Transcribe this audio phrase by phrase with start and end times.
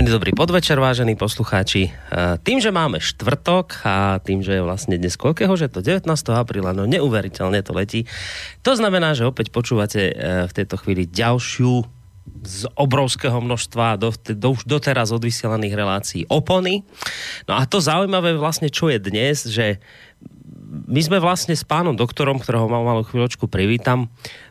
[0.00, 1.92] Príjemný dobrý podvečer, vážení poslucháči.
[1.92, 6.08] E, tým, že máme štvrtok a tým, že je vlastne dnes koľkého, že to 19.
[6.08, 8.08] apríla, no neuveriteľne to letí.
[8.64, 10.12] To znamená, že opäť počúvate e,
[10.48, 11.84] v tejto chvíli ďalšiu
[12.32, 16.80] z obrovského množstva do, do, už doteraz odvysielaných relácií opony.
[17.44, 19.84] No a to zaujímavé vlastne, čo je dnes, že
[20.88, 24.08] my sme vlastne s pánom doktorom, ktorého mal malú chvíľočku privítam,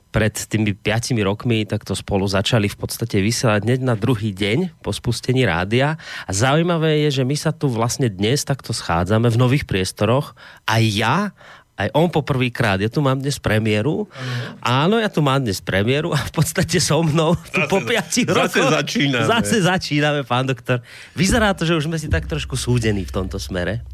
[0.09, 4.90] pred tými 5 rokmi takto spolu začali v podstate vysielať hneď na druhý deň po
[4.90, 6.02] spustení rádia.
[6.26, 10.34] A zaujímavé je, že my sa tu vlastne dnes takto schádzame v nových priestoroch.
[10.66, 11.29] Aj ja,
[11.77, 12.82] aj on poprvýkrát.
[12.82, 14.10] Ja tu mám dnes premiéru.
[14.60, 18.27] Áno, ja tu mám dnes premiéru a v podstate so mnou tu Zase- po 5
[18.27, 18.51] rokoch.
[18.51, 19.26] zase začíname.
[19.29, 20.82] Zase začíname, pán doktor.
[21.16, 23.85] Vyzerá to, že už sme si tak trošku súdení v tomto smere.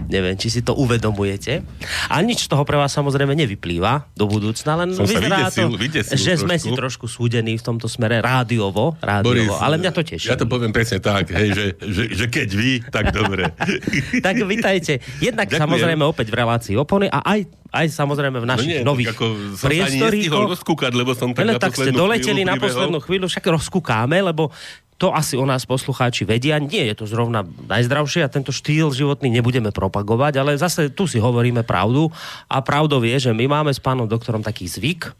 [0.00, 1.66] Neviem, či si to uvedomujete.
[2.06, 5.76] A nič z toho pre vás samozrejme nevyplýva do budúcna, len Som vyzerá vydesil- to,
[5.76, 6.64] vydesil že sme trošku.
[6.64, 10.28] si trošku súdení v tomto smere rádiovo, rádiovo ale mňa to teší.
[10.28, 13.50] Ja to poviem presne tak, hej, že, že, že keď vy, tak dobre.
[14.26, 15.00] tak vitajte.
[15.18, 15.60] Jednak Ďakujem.
[15.60, 19.24] samozrejme opäť v relácii opony a aj, aj samozrejme v No našich nie, nových ako
[19.52, 20.46] som sa priestoríkoch.
[20.52, 24.54] rozkúkať, lebo som tak na tak ste doleteli chvíľu na poslednú chvíľu, však rozkúkáme, lebo
[24.98, 26.58] to asi o nás poslucháči vedia.
[26.58, 31.22] Nie je to zrovna najzdravšie a tento štýl životný nebudeme propagovať, ale zase tu si
[31.22, 32.10] hovoríme pravdu
[32.50, 35.14] a pravdou je, že my máme s pánom doktorom taký zvyk,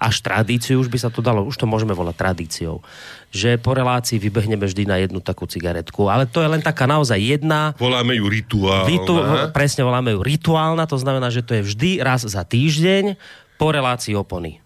[0.00, 2.80] až tradíciu, už by sa to dalo, už to môžeme volať tradíciou,
[3.28, 6.08] že po relácii vybehneme vždy na jednu takú cigaretku.
[6.08, 8.88] Ale to je len taká naozaj jedna Voláme ju rituál.
[8.88, 9.20] Ritu,
[9.52, 13.20] presne voláme ju rituálna, to znamená, že to je vždy raz za týždeň
[13.60, 14.64] po relácii opony.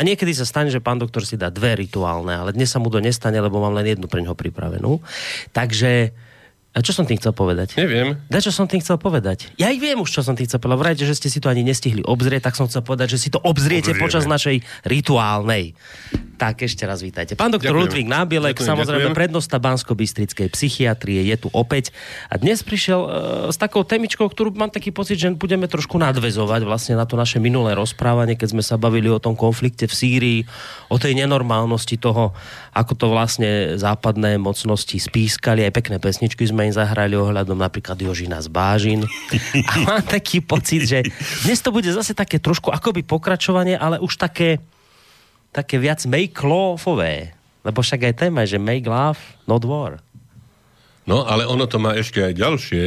[0.00, 2.88] A niekedy sa stane, že pán doktor si dá dve rituálne, ale dnes sa mu
[2.88, 4.96] to nestane, lebo mám len jednu pre ňoho pripravenú.
[5.52, 6.16] Takže,
[6.72, 7.76] a čo som tým chcel povedať?
[7.76, 8.16] Neviem.
[8.32, 9.52] Da, čo som tým chcel povedať?
[9.60, 10.80] Ja aj viem už, čo som tým chcel povedať.
[10.80, 13.44] Vrajte, že ste si to ani nestihli obzrieť, tak som chcel povedať, že si to
[13.44, 14.00] obzriete Obzrieme.
[14.00, 15.76] počas našej rituálnej.
[16.40, 17.36] Tak ešte raz vítajte.
[17.36, 17.84] Pán doktor Ďakujem.
[17.84, 19.20] Ludvík Nábielek, Ďakujem, samozrejme ďakujem.
[19.20, 21.92] prednosta Bansko-Bystrickej psychiatrie je tu opäť.
[22.32, 23.08] A dnes prišiel e,
[23.52, 27.36] s takou témičkou, ktorú mám taký pocit, že budeme trošku nadvezovať vlastne na to naše
[27.44, 30.40] minulé rozprávanie, keď sme sa bavili o tom konflikte v Sýrii,
[30.88, 32.32] o tej nenormálnosti toho,
[32.72, 38.40] ako to vlastne západné mocnosti spískali, aj pekné pesničky sme im zahrali ohľadom napríklad Jožina
[38.40, 39.04] z Bážin.
[39.68, 41.04] A mám taký pocit, že
[41.44, 44.56] dnes to bude zase také trošku akoby pokračovanie, ale už také
[45.50, 47.34] také viac make love-ové.
[47.60, 50.00] Lebo však aj téma je, že make love, not war.
[51.04, 52.84] No, ale ono to má ešte aj ďalšie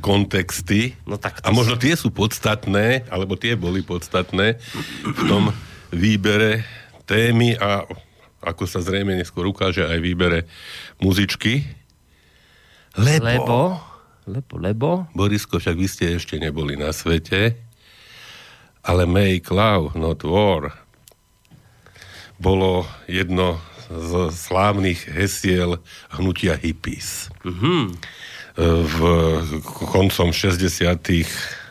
[0.00, 0.96] kontexty.
[1.04, 4.56] No tak a možno tie sú podstatné, alebo tie boli podstatné
[5.04, 5.52] v tom
[5.92, 6.64] výbere
[7.04, 7.84] témy a
[8.38, 10.46] ako sa zrejme neskôr ukáže aj výbere
[11.02, 11.66] muzičky.
[12.94, 13.58] Lebo, Lebo,
[14.26, 17.58] lebo, lebo, Borisko, však vy ste ešte neboli na svete,
[18.86, 20.72] ale make love, not war,
[22.38, 25.80] bolo jedno z slávnych hesiel
[26.12, 27.32] hnutia hippies.
[27.44, 27.82] Mm-hmm.
[28.58, 28.98] V
[29.70, 30.58] koncom 60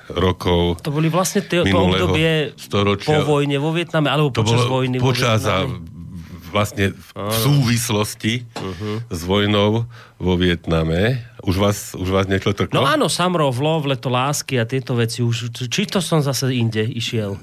[0.08, 3.12] rokov to boli vlastne tie, to obdobie storočia.
[3.12, 5.97] po vojne vo Vietname, alebo to počas bolo vojny vo počas a Vietname.
[6.50, 9.08] Vlastne v súvislosti uh-huh.
[9.12, 9.86] s vojnou
[10.18, 11.22] vo Vietname.
[11.46, 12.74] Už vás, už vás niečo trklo?
[12.74, 15.22] No áno, Samrov, Lov, Leto lásky a tieto veci.
[15.22, 17.38] Už, či to som zase inde išiel?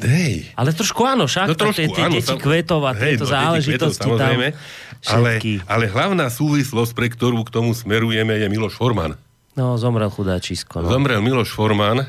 [0.00, 0.54] Hej.
[0.56, 2.14] Ale trošku áno, však No trošku, tie, tie áno.
[2.16, 4.38] deti sam- kvetov a tieto no, záležitosti kvetov, tam.
[5.08, 5.30] Ale,
[5.64, 9.16] ale hlavná súvislosť, pre ktorú k tomu smerujeme, je Miloš Forman.
[9.58, 10.80] No, zomrel chudáčisko.
[10.80, 10.88] No.
[10.88, 12.06] Zomrel Miloš Forman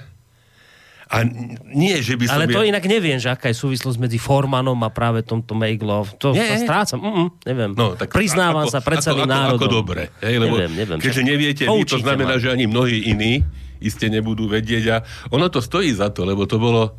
[1.12, 1.28] a
[1.68, 2.40] nie, že by som...
[2.40, 5.84] Ale to ja- inak neviem, že aká je súvislosť medzi Formanom a práve tomto Make
[5.84, 6.16] Love.
[6.24, 6.56] To Nie.
[6.56, 7.04] sa strácam.
[7.04, 7.72] Mm, neviem.
[7.76, 9.60] No, tak Priznávam ako, sa pred celým ako, národom.
[9.60, 10.08] Ako dobre.
[10.24, 11.00] Hej, lebo neviem, neviem.
[11.04, 12.42] keďže neviete vy, to znamená, ma.
[12.42, 13.44] že ani mnohí iní
[13.84, 14.98] iste nebudú vedieť a
[15.36, 16.96] ono to stojí za to, lebo to bolo,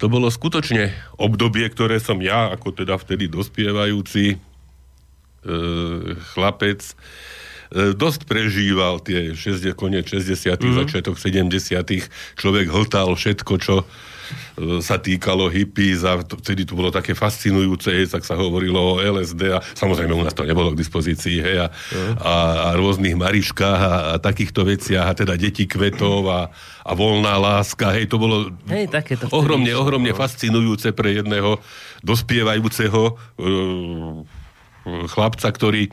[0.00, 4.36] to bolo skutočne obdobie, ktoré som ja, ako teda vtedy dospievajúci e,
[6.34, 6.82] chlapec,
[7.74, 10.66] dosť prežíval tie 60, koniec 60 Mhm.
[10.66, 10.76] mm.
[10.84, 13.84] začiatok 70 Človek hltal všetko, čo e,
[14.82, 19.00] sa týkalo hippies a to, vtedy to bolo také fascinujúce, hej, tak sa hovorilo o
[19.02, 21.68] LSD a samozrejme u nás to nebolo k dispozícii, hej, a,
[22.18, 26.50] a, a rôznych mariškách a, a takýchto veciach a teda deti kvetov a,
[26.82, 30.18] a voľná láska, hej, to bolo Hej, takéto vtedy ohromne, išlo, ohromne no.
[30.18, 31.62] fascinujúce pre jedného
[32.02, 33.12] dospievajúceho e,
[35.10, 35.90] chlapca, ktorý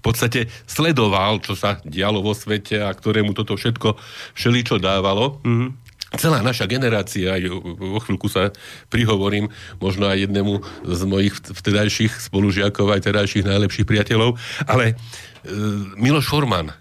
[0.00, 4.00] v podstate sledoval, čo sa dialo vo svete a ktorému toto všetko
[4.32, 5.44] všeličo dávalo.
[5.44, 5.70] Mm-hmm.
[6.18, 7.46] Celá naša generácia, aj
[7.78, 8.50] vo chvíľku sa
[8.90, 9.46] prihovorím
[9.78, 14.34] možno aj jednému z mojich vtedajších spolužiakov, aj terajších najlepších priateľov,
[14.66, 14.98] ale
[15.46, 15.54] e,
[15.94, 16.74] Miloš Forman,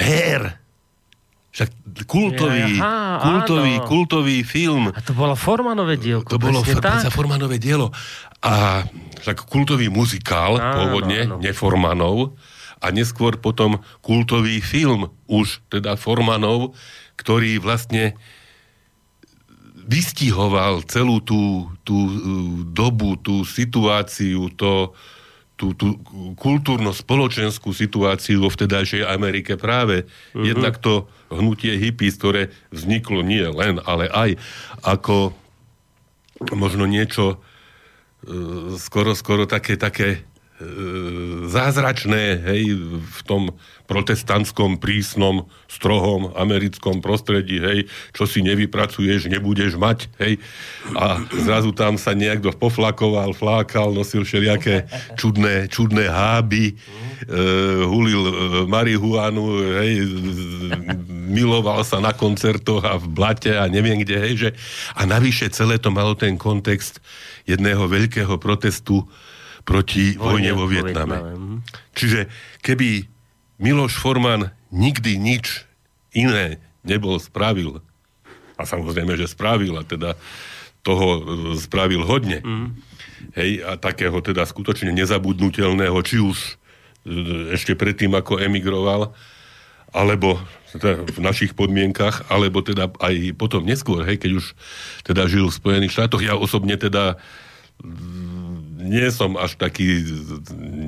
[0.00, 0.56] her,
[1.52, 1.68] však
[2.08, 3.84] kultový, Aha, kultový, áno.
[3.84, 6.30] kultový film, A to bolo Formanové dielko.
[6.30, 7.92] to bolo predsa Formanové dielo.
[8.40, 8.86] A
[9.20, 11.36] však kultový muzikál, Áno, pôvodne, áno.
[11.36, 12.32] neformanov.
[12.80, 16.72] A neskôr potom kultový film už teda Formanov,
[17.20, 18.16] ktorý vlastne
[19.90, 22.12] vystihoval celú tú, tú uh,
[22.70, 24.94] dobu, tú situáciu, to,
[25.58, 25.98] tú, tú
[26.38, 30.06] kultúrno-spoločenskú situáciu vo vtedajšej Amerike práve.
[30.32, 30.46] Uh-huh.
[30.46, 34.30] Jednak to hnutie hippies, ktoré vzniklo nie len, ale aj
[34.86, 35.34] ako
[36.54, 40.29] možno niečo uh, skoro, skoro také, také
[41.48, 43.42] zázračné, hej, v tom
[43.88, 47.78] protestantskom, prísnom, strohom americkom prostredí, hej,
[48.12, 50.36] čo si nevypracuješ, nebudeš mať, hej.
[50.94, 54.84] A zrazu tam sa niekto poflakoval, flákal, nosil všelijaké
[55.16, 56.74] čudné, čudné háby, e,
[57.88, 58.32] hulil e,
[58.68, 59.92] marihuanu, hej,
[61.32, 64.50] miloval sa na koncertoch a v blate a neviem kde, hej, že
[64.92, 67.00] a navyše celé to malo ten kontext
[67.48, 69.08] jedného veľkého protestu
[69.70, 71.16] proti vojne, vojne vo Vietname.
[71.22, 71.56] Mhm.
[71.94, 72.20] Čiže
[72.66, 73.06] keby
[73.62, 75.68] Miloš Forman nikdy nič
[76.10, 77.84] iné nebol spravil.
[78.58, 80.16] A samozrejme, že spravil a teda
[80.80, 81.20] toho e,
[81.60, 82.40] spravil hodne.
[82.40, 82.68] Mm.
[83.36, 86.52] Hej, a takého teda skutočne nezabudnutelného, či už e,
[87.52, 89.12] ešte predtým, ako emigroval,
[89.92, 90.40] alebo
[90.72, 94.46] teda v našich podmienkach, alebo teda aj potom neskôr, hej, keď už
[95.04, 96.22] teda žil v Spojených štátoch.
[96.24, 97.20] Ja osobne teda
[98.80, 100.02] nie som až taký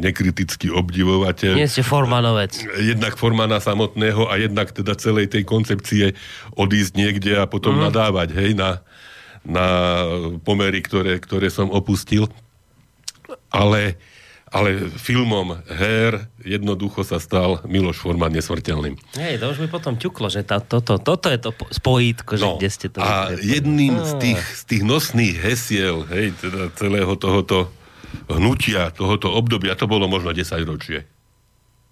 [0.00, 1.60] nekritický obdivovateľ.
[1.60, 2.56] Nie ste formanovec.
[2.80, 6.16] Jednak formana samotného a jednak teda celej tej koncepcie
[6.56, 7.82] odísť niekde a potom mm.
[7.92, 8.80] nadávať, hej, na,
[9.44, 9.66] na
[10.42, 12.26] pomery, ktoré, ktoré som opustil.
[13.52, 14.00] Ale,
[14.48, 18.96] ale filmom her jednoducho sa stal Miloš Forman nesmrteľným.
[19.16, 22.56] Hej, to už mi potom ťuklo, že tá, toto, toto je to spojítko, že no,
[22.56, 23.04] kde ste to...
[23.04, 27.68] A jedným z tých, z tých nosných hesiel, hej, teda celého tohoto
[28.28, 31.08] hnutia tohoto obdobia, to bolo možno 10 ročie.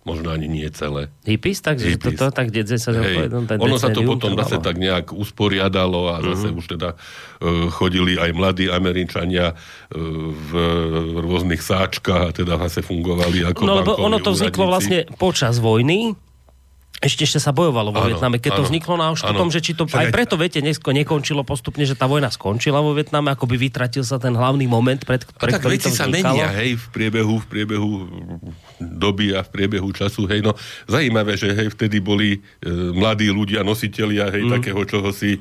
[0.00, 1.12] Možno ani nie celé.
[1.28, 2.17] Hippies, takže Hippies.
[2.17, 2.72] toto tak 10
[3.05, 3.28] Hej.
[3.44, 6.56] Ten ono sa to potom zase tak nejak usporiadalo a zase uh-huh.
[6.56, 9.61] už teda uh, chodili aj mladí Američania uh,
[10.32, 10.50] v
[11.20, 16.17] rôznych sáčkach a teda zase fungovali ako No lebo ono to vzniklo vlastne počas vojny,
[17.00, 19.73] ešte, ešte sa bojovalo vo Vietname, keď áno, to vzniklo na už potom, že či
[19.73, 23.56] to, aj preto, viete, nesko, nekončilo postupne, že tá vojna skončila vo Vietname, ako by
[23.56, 26.87] vytratil sa ten hlavný moment, pred, pred tak ktorý veci to sa menia, hej, v
[26.93, 27.91] priebehu, v priebehu
[28.76, 30.52] doby a v priebehu času, hej, no,
[30.85, 34.53] zajímavé, že hej, vtedy boli e, mladí ľudia, nositelia, hej, mm.
[34.61, 35.41] takého čoho si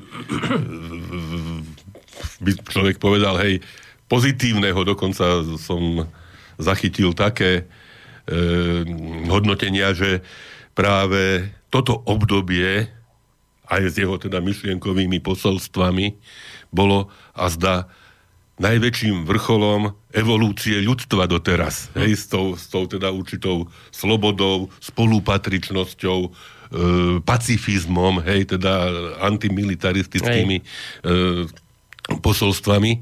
[2.40, 3.60] by človek povedal, hej,
[4.08, 6.08] pozitívneho, dokonca som
[6.56, 7.68] zachytil také
[8.24, 8.42] e,
[9.28, 10.24] hodnotenia, že
[10.74, 12.90] práve toto obdobie
[13.70, 16.18] aj s jeho teda myšlienkovými posolstvami
[16.74, 17.86] bolo a zdá
[18.60, 21.88] najväčším vrcholom evolúcie ľudstva doteraz.
[21.96, 26.30] Hej, s tou, s tou teda určitou slobodou, spolupatričnosťou, e,
[27.24, 28.72] pacifizmom, hej, teda
[29.24, 30.64] antimilitaristickými e,
[32.20, 33.00] posolstvami,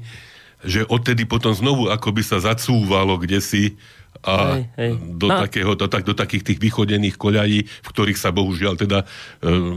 [0.63, 3.75] že odtedy potom znovu akoby sa zacúvalo kde si
[4.23, 4.91] a hej, hej.
[5.15, 5.39] Do, no.
[5.47, 9.07] takého, do, tak, do takých tých vychodených koľají, v ktorých sa bohužiaľ teda e,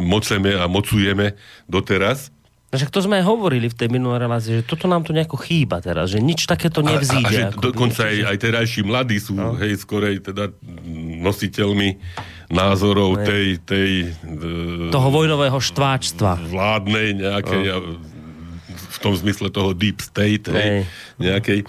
[0.03, 1.39] moceme a mocujeme
[1.71, 2.35] doteraz.
[2.73, 5.85] Však to sme aj hovorili v tej minulej relácii, že toto nám tu nejako chýba
[5.85, 7.53] teraz, že nič takéto nevzíde.
[7.53, 9.53] A, a, a že dokonca aj, aj terajší mladí sú, no.
[9.61, 10.49] hej, skorej teda
[11.21, 12.01] nositeľmi
[12.49, 13.27] názorov hej.
[13.29, 13.91] tej, tej...
[14.25, 16.49] E, toho vojnového štváčstva.
[16.49, 17.63] Vládnej nejakej...
[17.77, 18.01] No.
[18.73, 20.83] v tom zmysle toho deep state, hej, hej
[21.21, 21.61] nejakej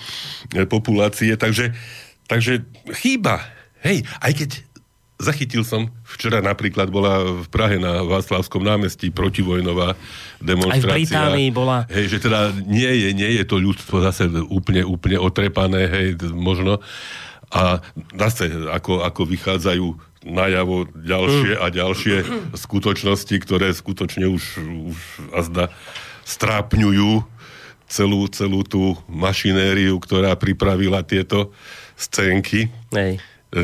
[0.55, 1.35] e, populácie.
[1.35, 1.75] Takže
[2.27, 2.63] Takže
[2.97, 3.43] chýba.
[3.83, 4.49] Hej, aj keď
[5.23, 9.95] zachytil som, včera napríklad bola v Prahe na Václavskom námestí protivojnová
[10.43, 10.83] demonstrácia.
[10.83, 11.87] Aj v Británii bola.
[11.87, 16.83] Hej, že teda nie je, nie je to ľudstvo zase úplne, úplne otrepané, hej, možno.
[17.53, 17.79] A
[18.17, 19.87] zase, ako, ako vychádzajú
[20.23, 22.15] najavo ďalšie a ďalšie
[22.55, 24.43] skutočnosti, ktoré skutočne už,
[24.95, 24.97] už
[25.35, 25.67] azda
[26.23, 27.23] strápňujú
[27.91, 31.53] celú, celú tú mašinériu, ktorá pripravila tieto
[31.97, 32.69] scénky.
[32.95, 33.19] Hej.
[33.53, 33.61] E,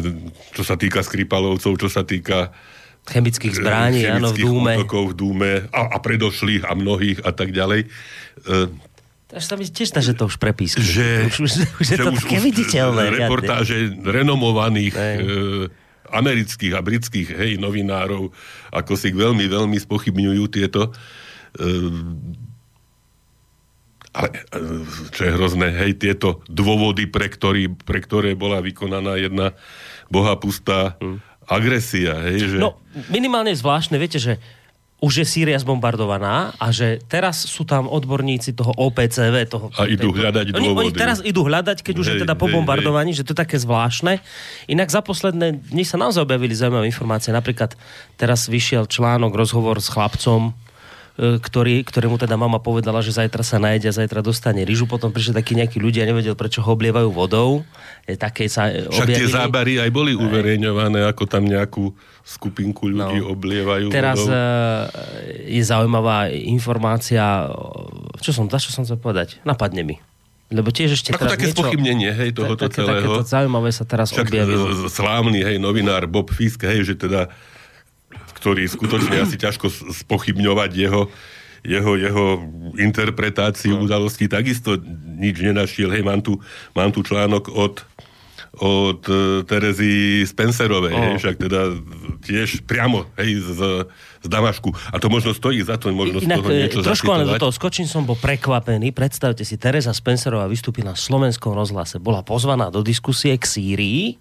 [0.53, 2.53] čo sa týka Skripalovcov, čo sa týka
[3.09, 4.73] chemických zbraní, chemických áno, v Dúme.
[4.77, 7.89] v Dúme a, a predošlých a mnohých a tak ďalej.
[9.29, 10.81] Takže sa mi tiež že to už prepískli.
[10.81, 13.13] Že, už, už, už je to už, také viditeľné.
[13.13, 15.01] Reportáže renomovaných e,
[16.09, 18.33] amerických a britských hej, novinárov,
[18.73, 20.91] ako si veľmi, veľmi spochybňujú tieto e,
[24.19, 24.35] ale
[25.15, 29.55] čo je hrozné, hej, tieto dôvody, pre, ktorý, pre ktoré bola vykonaná jedna
[30.11, 31.47] bohapustá hmm.
[31.47, 32.57] agresia, hej, že...
[32.59, 32.75] No,
[33.07, 34.43] minimálne zvláštne, viete, že
[34.99, 39.47] už je Sýria zbombardovaná a že teraz sú tam odborníci toho OPCV.
[39.47, 40.91] Toho, a idú tejto, hľadať oni, dôvody.
[40.91, 43.23] Oni teraz idú hľadať, keď hej, už je teda po bombardovaní, hej.
[43.23, 44.19] že to je také zvláštne.
[44.67, 47.31] Inak za posledné dni sa naozaj objavili zaujímavé informácie.
[47.31, 47.79] Napríklad
[48.19, 50.51] teraz vyšiel článok, rozhovor s chlapcom,
[51.19, 54.87] ktorý, ktorému teda mama povedala, že zajtra sa najde a zajtra dostane rýžu.
[54.87, 57.67] Potom prišli takí nejakí ľudia, nevedel, prečo ho oblievajú vodou.
[58.07, 59.19] Je také sa Však objavili.
[59.19, 61.91] tie zábary aj boli uverejňované, ako tam nejakú
[62.23, 63.35] skupinku ľudí no.
[63.35, 64.31] oblievajú Teraz vodou.
[64.31, 67.51] E, je zaujímavá informácia,
[68.23, 69.43] čo som, čo som chcel povedať?
[69.43, 69.99] Napadne mi.
[70.49, 73.05] Lebo tiež ešte Ako teraz také niečo, spochybnenie, hej, tohoto také, celého.
[73.05, 74.87] Takéto zaujímavé sa teraz Však objavilo.
[74.87, 77.29] Slávny, hej, novinár Bob Fisk, hej, že teda
[78.39, 81.11] ktorý skutočne asi ťažko spochybňovať jeho,
[81.67, 82.25] jeho, jeho
[82.79, 83.83] interpretáciu no.
[83.85, 84.79] udalostí, takisto
[85.19, 85.91] nič nenašiel.
[85.91, 86.39] Hej, mám tu,
[86.71, 87.83] mám tu článok od
[88.59, 90.99] od uh, Terezy Spencerovej, oh.
[90.99, 91.61] hej, však teda
[92.25, 93.59] tiež priamo hej, z,
[94.25, 94.73] z Damašku.
[94.89, 97.53] A to možno stojí za to, možno Inak, z toho niečo Trošku ale do toho
[97.53, 98.89] skočím, som bol prekvapený.
[98.89, 102.01] Predstavte si, Tereza Spencerová vystúpila v slovenskom rozhlase.
[102.01, 104.17] Bola pozvaná do diskusie k Sýrii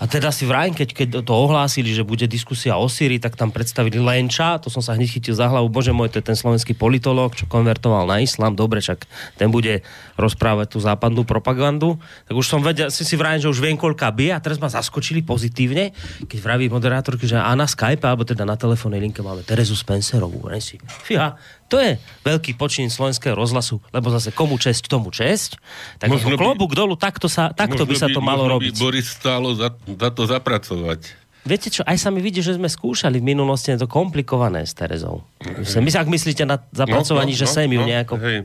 [0.00, 3.52] a teda si vrajím, keď, keď to ohlásili, že bude diskusia o Syrii, tak tam
[3.52, 6.72] predstavili Lenča, to som sa hneď chytil za hlavu, bože môj, to je ten slovenský
[6.72, 9.04] politolog, čo konvertoval na islám, dobre, však
[9.36, 9.84] ten bude
[10.16, 12.00] rozprávať tú západnú propagandu.
[12.28, 14.72] Tak už som vedel, si si vrajím, že už viem, koľka by a teraz ma
[14.72, 15.92] zaskočili pozitívne,
[16.24, 20.48] keď vraví moderátorky, že a na Skype, alebo teda na telefónnej linke máme Terezu Spencerovú.
[20.60, 21.36] Si, fíha,
[21.70, 21.94] to je
[22.26, 25.62] veľký počin slovenského rozhlasu, lebo zase komu česť, tomu česť.
[26.02, 28.74] Tak možno klobúk dolu, takto, sa, takto by sa to by, malo robiť.
[28.74, 31.20] By Boris stálo za, za to zapracovať.
[31.40, 34.76] Viete čo, aj sa mi vidí, že sme skúšali v minulosti, je to komplikované s
[34.76, 35.24] Terezou.
[35.56, 38.38] My sa, ak myslíte na zapracovaní, no, no, že no, sem ju no, nejako hej.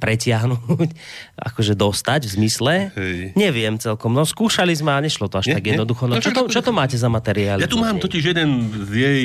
[0.00, 0.88] pretiahnuť,
[1.52, 3.36] akože dostať v zmysle, hej.
[3.36, 4.16] neviem celkom.
[4.16, 6.08] No skúšali sme a nešlo to až nie, tak jednoducho.
[6.08, 7.60] No, no, čo, to, čo to máte za materiály?
[7.60, 8.48] Ja tu mám totiž jeden
[8.88, 9.24] z jej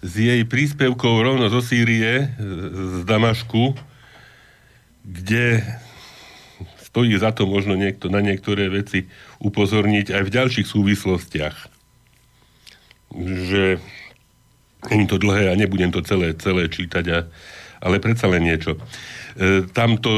[0.00, 2.32] s jej príspevkou rovno zo Sýrie,
[2.72, 3.76] z Damašku,
[5.04, 5.60] kde
[6.80, 9.06] stojí za to možno niekto na niektoré veci
[9.38, 11.56] upozorniť aj v ďalších súvislostiach.
[13.14, 13.78] Že
[14.88, 17.18] nie to dlhé a nebudem to celé, celé čítať, a,
[17.84, 18.80] ale predsa len niečo.
[19.38, 20.10] E, tamto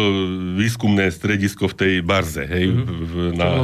[0.57, 3.37] výskumné stredisko v tej Barze, hej, mm-hmm.
[3.37, 3.61] na,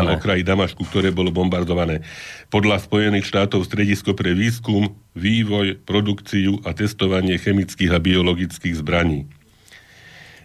[0.00, 2.00] na okraji Damašku, ktoré bolo bombardované.
[2.48, 9.28] Podľa Spojených štátov stredisko pre výskum, vývoj, produkciu a testovanie chemických a biologických zbraní.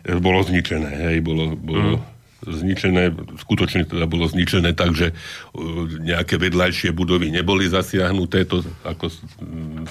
[0.04, 5.86] E, bolo zničené, hej, bolo, bolo mm zničené, skutočne teda bolo zničené tak, že uh,
[6.02, 9.14] nejaké vedľajšie budovy neboli zasiahnuté, to ako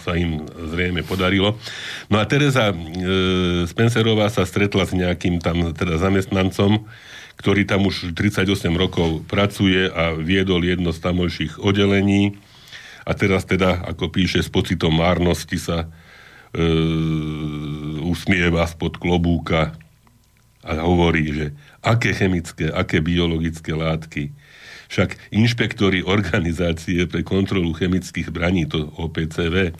[0.02, 1.59] sa im zrejme podarilo.
[2.11, 2.76] No a Teresa e,
[3.66, 6.87] Spencerová sa stretla s nejakým tam teda zamestnancom,
[7.38, 12.37] ktorý tam už 38 rokov pracuje a viedol jedno z tamojších oddelení
[13.09, 15.88] a teraz teda, ako píše, s pocitom márnosti sa
[16.52, 16.66] e,
[18.04, 19.75] usmieva spod klobúka
[20.61, 21.47] a hovorí, že
[21.81, 24.33] aké chemické, aké biologické látky.
[24.90, 29.73] Však inšpektori organizácie pre kontrolu chemických braní, to OPCV,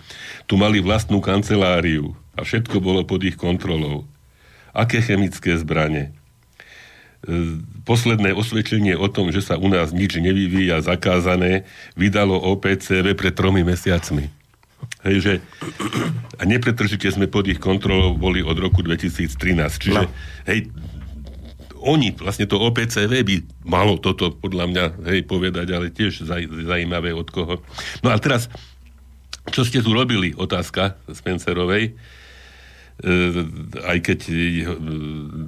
[0.47, 4.07] tu mali vlastnú kanceláriu a všetko bolo pod ich kontrolou.
[4.71, 6.15] Aké chemické zbranie?
[7.27, 11.67] E, posledné osvedčenie o tom, že sa u nás nič nevyvíja zakázané,
[11.99, 14.40] vydalo OPCV pred tromi mesiacmi.
[15.01, 15.33] Hej, že
[16.37, 19.33] a nepretržite sme pod ich kontrolou boli od roku 2013.
[19.81, 20.13] Čiže, no.
[20.45, 20.69] hej,
[21.81, 27.17] oni, vlastne to OPCV by malo toto podľa mňa hej, povedať, ale tiež zaj, zajímavé
[27.17, 27.65] od koho.
[28.05, 28.53] No a teraz,
[29.49, 31.93] čo ste tu robili, otázka Spencerovej, e,
[33.81, 34.37] aj keď e,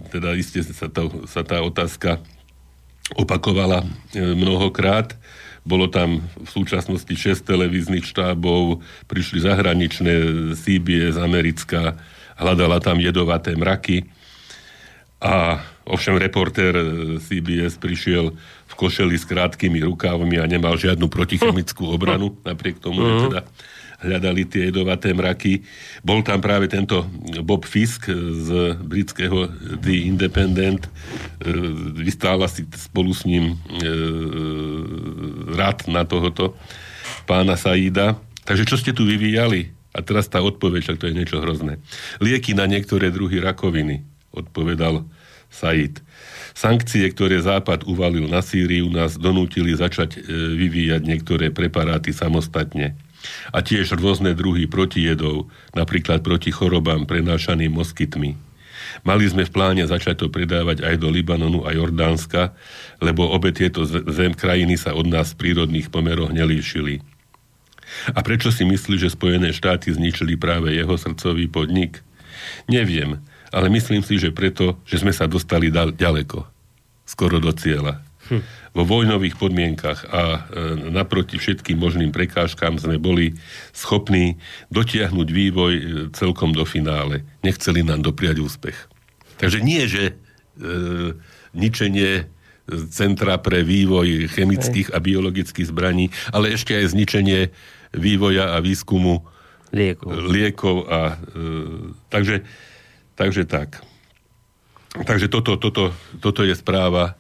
[0.09, 2.25] teda iste sa, to, sa tá otázka
[3.13, 3.87] opakovala e,
[4.17, 5.13] mnohokrát,
[5.63, 10.15] bolo tam v súčasnosti 6 televíznych štábov, prišli zahraničné,
[10.59, 11.95] CBS, americká,
[12.35, 14.11] hľadala tam jedovaté mraky
[15.23, 16.85] a Ovšem reportér eh,
[17.19, 18.35] CBS prišiel
[18.71, 23.23] v košeli s krátkými rukávmi a nemal žiadnu protichemickú obranu, napriek tomu, že mhm.
[23.31, 23.41] teda
[24.03, 25.63] hľadali tie jedovaté mraky.
[26.03, 27.07] Bol tam práve tento
[27.47, 30.87] Bob Fisk z britského The Independent.
[30.87, 31.51] Eh,
[32.03, 33.57] vystála si spolu s ním e,
[35.55, 36.59] rad na tohoto
[37.25, 38.19] pána Saida.
[38.43, 39.71] Takže čo ste tu vyvíjali?
[39.93, 41.77] A teraz tá odpoveď, to je niečo hrozné.
[42.19, 44.01] Lieky na niektoré druhy rakoviny,
[44.33, 45.05] odpovedal
[45.53, 46.01] Said.
[46.57, 50.21] Sankcie, ktoré Západ uvalil na Sýriu, nás donútili začať e,
[50.57, 52.97] vyvíjať niektoré preparáty samostatne.
[53.55, 58.53] A tiež rôzne druhy protijedov, napríklad proti chorobám prenášaným moskytmi.
[59.03, 62.53] Mali sme v pláne začať to predávať aj do Libanonu a Jordánska,
[63.01, 67.01] lebo obe tieto zem krajiny sa od nás v prírodných pomeroch nelíšili.
[68.13, 72.01] A prečo si myslí, že Spojené štáty zničili práve jeho srdcový podnik?
[72.67, 73.21] Neviem,
[73.53, 76.49] ale myslím si, že preto, že sme sa dostali ďaleko.
[77.05, 78.01] Skoro do cieľa.
[78.33, 78.43] Hm.
[78.73, 80.41] Vo vojnových podmienkach a e,
[80.89, 83.37] naproti všetkým možným prekážkám sme boli
[83.77, 84.41] schopní
[84.73, 85.83] dotiahnuť vývoj e,
[86.17, 87.29] celkom do finále.
[87.45, 88.89] Nechceli nám dopriať úspech.
[89.37, 90.15] Takže nie, že e,
[91.53, 92.33] ničenie
[92.89, 97.51] centra pre vývoj chemických a biologických zbraní, ale ešte aj zničenie
[97.93, 99.21] vývoja a výskumu
[99.73, 101.43] liekov, liekov a e,
[102.13, 102.47] takže,
[103.17, 103.83] takže tak.
[104.93, 107.17] Takže toto, toto, toto je správa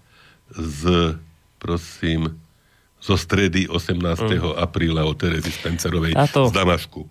[0.52, 1.16] z,
[1.62, 2.42] prosím,
[2.98, 3.98] zo stredy 18.
[3.98, 4.58] Mm.
[4.58, 6.50] apríla o Terezy Spencerovej Táto...
[6.50, 7.06] z Damašku.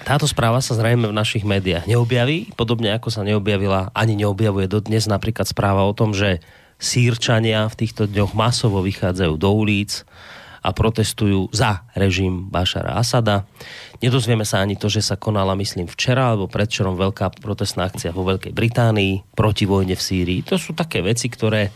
[0.00, 5.04] Táto správa sa zrejme v našich médiách neobjaví, podobne ako sa neobjavila, ani neobjavuje dodnes
[5.04, 6.40] napríklad správa o tom, že
[6.80, 10.08] sírčania v týchto dňoch masovo vychádzajú do ulic
[10.64, 13.44] a protestujú za režim Bašara Asada.
[14.00, 18.24] Nedozvieme sa ani to, že sa konala, myslím, včera alebo predčerom veľká protestná akcia vo
[18.24, 20.40] Veľkej Británii proti vojne v Sýrii.
[20.48, 21.68] To sú také veci, ktoré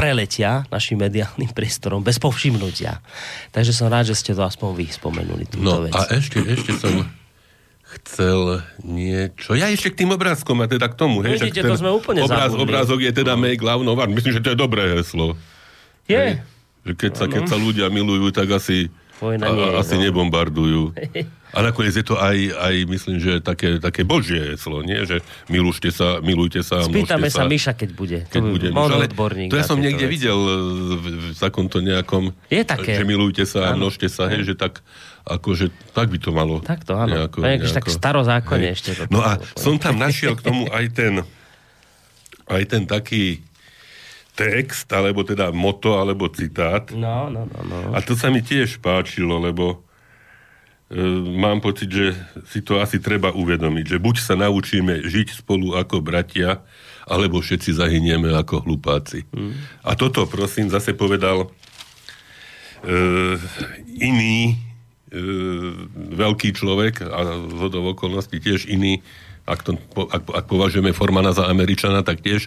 [0.00, 3.04] preletia našim mediálnym priestorom bez povšimnutia.
[3.52, 5.44] Takže som rád, že ste to aspoň vy spomenuli.
[5.60, 5.92] No vec.
[5.92, 7.04] a ešte, ešte som
[8.00, 9.52] chcel niečo.
[9.52, 11.20] Ja ešte k tým obrázkom a teda k tomu.
[11.20, 14.56] Hej, Vidíte, to sme úplne obráz, Obrázok je teda make love no Myslím, že to
[14.56, 15.36] je dobré heslo.
[16.08, 16.16] Je.
[16.16, 16.32] Hej.
[16.80, 18.88] Že keď, sa, keď sa ľudia milujú, tak asi,
[19.20, 20.08] Vojna nie, a, asi no.
[20.08, 20.82] nebombardujú.
[21.50, 25.02] A nakoniec je to aj, aj myslím, že také, také božie heslo, nie?
[25.02, 25.18] Že
[25.50, 26.86] milujte sa, milujte sa.
[26.86, 28.18] Spýtame sa, sa Miša, keď bude.
[28.30, 30.14] Keď bude Miša, odborník to ja som niekde veci.
[30.14, 32.30] videl v, v takomto nejakom...
[32.46, 32.94] Je také.
[32.94, 34.78] Že milujte sa a množte sa, hej, že tak
[35.26, 36.62] akože tak by to malo.
[36.62, 37.18] Tak to áno.
[37.18, 38.76] Nejako, nejako, tak starozákonne hej.
[38.78, 38.90] ešte.
[38.94, 41.12] To no a som tam našiel k tomu aj ten
[42.50, 43.42] aj ten taký
[44.34, 46.90] text, alebo teda moto, alebo citát.
[46.94, 47.78] No, no, no, no.
[47.92, 49.84] A to sa mi tiež páčilo, lebo
[50.88, 50.98] e,
[51.36, 52.16] mám pocit, že
[52.48, 56.62] si to asi treba uvedomiť, že buď sa naučíme žiť spolu ako bratia,
[57.10, 59.26] alebo všetci zahynieme ako hlupáci.
[59.34, 59.52] Mm.
[59.82, 61.48] A toto, prosím, zase povedal e,
[63.98, 64.54] iný e,
[66.14, 69.02] veľký človek a z okolností tiež iný
[69.50, 69.72] ak, to,
[70.06, 72.46] ak, ak považujeme Formana za Američana, tak tiež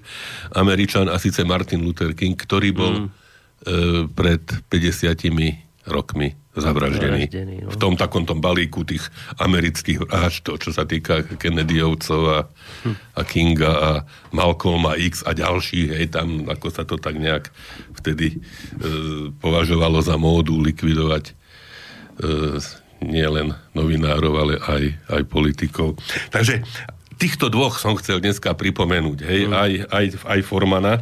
[0.56, 3.08] Američan a síce Martin Luther King, ktorý bol mm.
[3.08, 3.10] e,
[4.08, 7.28] pred 50 rokmi zavraždený.
[7.28, 7.70] zavraždený no.
[7.74, 9.04] V tom takom tom balíku tých
[9.42, 12.40] amerických vražd, čo sa týka Kennedyovcov a,
[12.88, 12.96] hm.
[13.20, 13.92] a Kinga a
[14.32, 17.50] Malcolma X a ďalších, hej, tam ako sa to tak nejak
[18.00, 21.34] vtedy e, považovalo za módu likvidovať e,
[23.04, 26.00] nie len novinárov, ale aj, aj politikov.
[26.32, 26.64] Takže
[27.16, 29.54] týchto dvoch som chcel dneska pripomenúť, hej, mm.
[29.54, 31.00] aj, aj, aj Formana.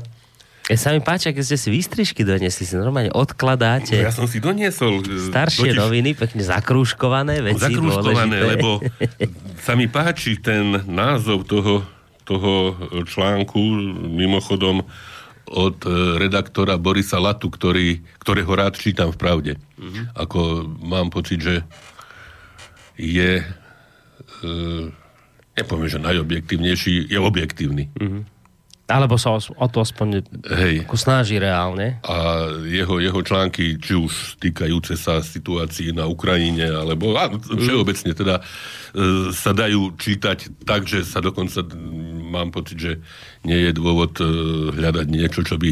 [0.70, 3.98] Ja sa mi páči, keď ste si výstrižky doniesli, si normálne odkladáte.
[3.98, 5.04] No, ja som si doniesol.
[5.04, 7.60] E, Staršie totiž, noviny, pekne zakrúškované veci.
[7.60, 8.52] Zakrúškované, dôležité.
[8.56, 8.70] lebo
[9.68, 11.84] sa mi páči ten názov toho,
[12.24, 13.60] toho článku,
[14.16, 14.86] mimochodom
[15.52, 19.52] od e, redaktora Borisa Latu, ktorý, ktorého rád čítam v pravde.
[19.76, 20.04] Mm-hmm.
[20.16, 20.40] Ako
[20.80, 21.56] mám pocit, že
[22.96, 23.46] je, e,
[25.58, 27.92] nepoviem, že najobjektívnejší, je objektívny.
[28.00, 28.24] Mm-hmm.
[28.92, 30.84] Alebo sa o to aspoň Hej.
[31.00, 32.04] snaží reálne.
[32.04, 38.44] A jeho, jeho články, či už týkajúce sa situácií na Ukrajine, alebo a všeobecne teda
[38.44, 41.64] e, sa dajú čítať tak, že sa dokonca
[42.36, 42.94] mám pocit, že
[43.48, 44.28] nie je dôvod e,
[44.76, 45.72] hľadať niečo, čo by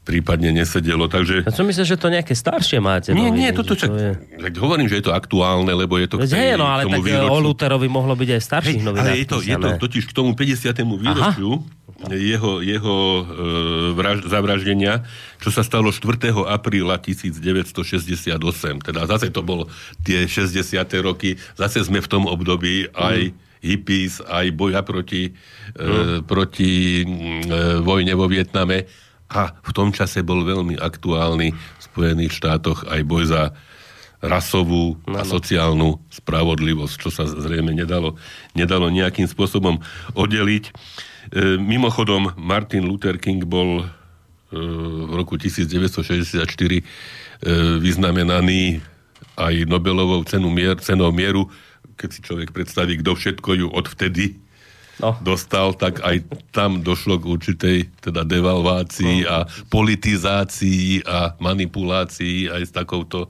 [0.00, 1.06] prípadne nesedelo.
[1.06, 1.44] Takže...
[1.44, 3.12] A co myslíš, že to nejaké staršie máte?
[3.12, 4.12] Nie, nie, toto čak, to je...
[4.16, 7.06] tak hovorím, že je to aktuálne, lebo je to k, tej, no, ale tak e,
[7.12, 7.30] výročiu.
[7.30, 9.12] o Luterovi mohlo byť aj starších novinách.
[9.12, 10.72] Ale je to, je to totiž k tomu 50.
[10.82, 12.16] výročiu Aha.
[12.16, 13.22] jeho, jeho e,
[13.92, 15.04] vraž, zavraždenia,
[15.36, 16.32] čo sa stalo 4.
[16.48, 18.40] apríla 1968.
[18.80, 19.68] Teda zase to bolo
[20.00, 20.80] tie 60.
[21.04, 25.76] roky, zase sme v tom období aj mm hippies, aj boja proti, mm.
[25.76, 27.06] e, proti e,
[27.84, 28.88] vojne vo Vietname
[29.30, 33.42] a v tom čase bol veľmi aktuálny v Spojených štátoch aj boj za
[34.20, 38.20] rasovú a sociálnu spravodlivosť, čo sa zrejme nedalo,
[38.52, 39.80] nedalo nejakým spôsobom
[40.12, 40.64] oddeliť.
[40.68, 40.72] E,
[41.56, 43.84] mimochodom, Martin Luther King bol e,
[45.08, 46.82] v roku 1964 e,
[47.80, 48.84] vyznamenaný
[49.40, 51.48] aj Nobelovou cenu mier, cenou mieru,
[51.96, 54.36] keď si človek predstaví, kto všetko ju odvtedy
[55.00, 55.16] no.
[55.24, 59.28] dostal, tak aj tam došlo k určitej teda devalvácii no.
[59.28, 59.36] a
[59.72, 63.28] politizácii a manipulácii aj s takouto e,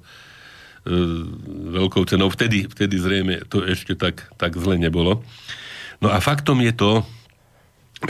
[1.79, 2.29] veľkou cenou.
[2.29, 5.23] Vtedy, vtedy zrejme to ešte tak, tak zle nebolo.
[6.03, 6.93] No a faktom je to,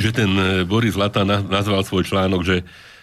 [0.01, 2.57] že ten e, Boris Lata nazval svoj článok, že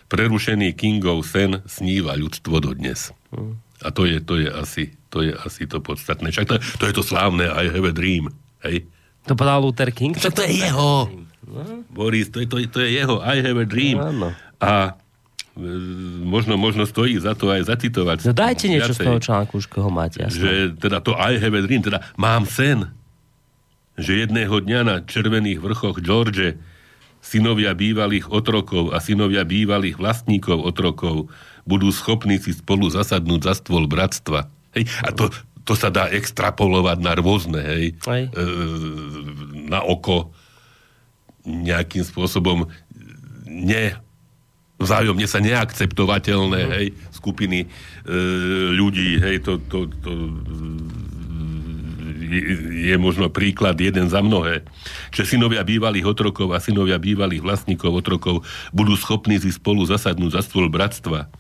[0.08, 3.12] prerušený Kingov sen sníva ľudstvo dodnes.
[3.36, 3.60] Mm.
[3.86, 6.30] A to je, to je asi, to to je asi to podstatné.
[6.30, 8.30] Však to, to je to slávne I have a dream.
[8.62, 8.86] Hej?
[9.28, 10.16] To povedal Luther King?
[10.16, 11.12] Čo to je jeho?
[11.48, 11.84] No?
[11.92, 14.00] Boris, to je, to, to je jeho I have a dream.
[14.00, 14.32] Áno.
[14.60, 14.96] A
[15.56, 15.68] e,
[16.24, 18.28] možno, možno stojí za to aj zacitovať.
[18.28, 20.24] No dajte niečo z viacej, toho článku, už koho máte.
[20.24, 20.40] Jasné.
[20.40, 22.92] Že teda to I have a dream, teda mám sen,
[23.98, 26.60] že jedného dňa na červených vrchoch George
[27.24, 31.28] synovia bývalých otrokov a synovia bývalých vlastníkov otrokov
[31.68, 34.48] budú schopní si spolu zasadnúť za stôl bratstva.
[34.78, 34.88] Hej?
[35.04, 35.28] A to,
[35.68, 37.86] to sa dá extrapolovať na rôzne, hej?
[38.08, 38.24] Hej.
[38.32, 38.44] E,
[39.68, 40.32] na oko
[41.44, 42.72] nejakým spôsobom
[43.44, 44.00] ne
[44.80, 46.72] vzájomne sa neakceptovateľné Mhm.
[46.72, 47.68] hej, skupiny e,
[48.72, 50.12] ľudí, hej, to, to, to
[52.28, 52.42] je,
[52.92, 54.68] je možno príklad jeden za mnohé.
[55.16, 60.42] Že synovia bývalých otrokov a synovia bývalých vlastníkov otrokov budú schopní si spolu zasadnúť za
[60.44, 61.32] stôl bratstva.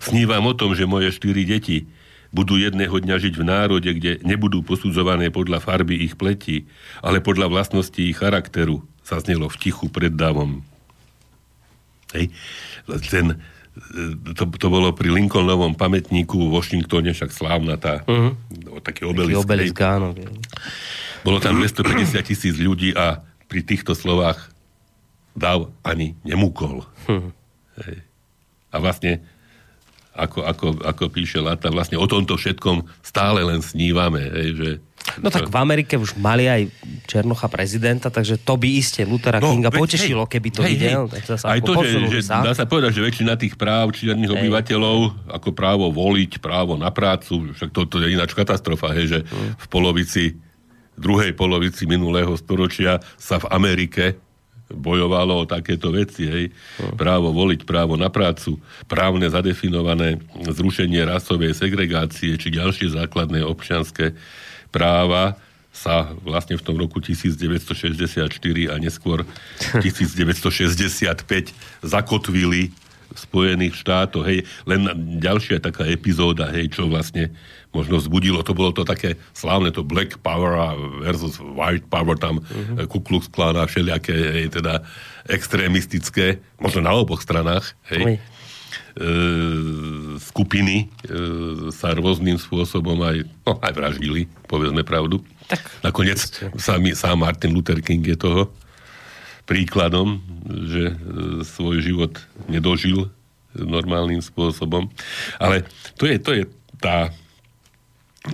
[0.00, 1.88] Snívam o tom, že moje štyri deti
[2.36, 6.68] budú jedného dňa žiť v národe, kde nebudú posudzované podľa farby ich pleti,
[7.00, 10.60] ale podľa vlastností ich charakteru, sa znelo v tichu pred dávom.
[12.12, 12.34] Hej.
[13.08, 13.38] Ten,
[14.34, 18.34] to, to bolo pri Lincolnovom pamätníku v Washingtone, však slávna tá, uh-huh.
[18.82, 19.40] taký obelisk.
[19.40, 19.46] Mhm.
[19.46, 20.08] Obelisk, áno.
[21.22, 24.50] Bolo tam 250 tisíc ľudí a pri týchto slovách
[25.38, 26.82] dáv ani nemúkol.
[27.06, 27.30] Mhm.
[27.86, 27.96] Hej.
[28.74, 29.22] A vlastne,
[30.16, 34.24] ako, ako, ako píše Lata, vlastne o tomto všetkom stále len snívame.
[34.24, 34.70] Hej, že,
[35.22, 36.66] No tak v Amerike už mali aj
[37.06, 41.06] Černocha prezidenta, takže to by iste Luthera Kinga veď, potešilo, keby to videl.
[41.06, 42.42] Tak zasa Aj to, že, že sa.
[42.42, 47.54] dá sa povedať, že väčšina tých práv čiernych obyvateľov, ako právo voliť, právo na prácu,
[47.54, 49.54] však toto je ináč katastrofa, hej, že Mm.
[49.54, 50.24] v polovici,
[50.98, 54.18] druhej polovici minulého storočia sa v Amerike
[54.70, 56.44] bojovalo o takéto veci, hej.
[56.98, 58.58] Právo voliť, právo na prácu,
[58.90, 64.18] právne zadefinované zrušenie rasovej segregácie či ďalšie základné občianské
[64.74, 65.38] práva
[65.76, 68.32] sa vlastne v tom roku 1964
[68.72, 69.28] a neskôr
[69.84, 71.20] 1965
[71.84, 72.72] zakotvili
[73.16, 74.24] Spojených štátoch.
[74.28, 74.86] Hej, len
[75.18, 77.32] ďalšia taká epizóda, hej, čo vlastne
[77.76, 80.56] možno vzbudilo, to bolo to také slávne, to Black Power
[81.04, 82.88] versus White Power, tam uh-huh.
[82.88, 84.80] Ku Klux Klan a všelijaké, hej, teda
[85.28, 88.16] extrémistické, možno na oboch stranách, hej, Hej.
[88.16, 89.08] e,
[90.22, 91.14] skupiny e,
[91.74, 95.20] sa rôznym spôsobom aj, no, aj vraždili, povedzme pravdu.
[95.46, 95.60] Tak.
[95.84, 96.18] Nakoniec
[96.58, 98.50] sám, sám Martin Luther King je toho
[99.46, 100.20] príkladom,
[100.66, 100.94] že e,
[101.46, 102.12] svoj život
[102.50, 103.08] nedožil
[103.56, 104.90] normálnym spôsobom.
[105.40, 105.64] Ale
[105.96, 106.42] to je, to je
[106.76, 107.08] tá,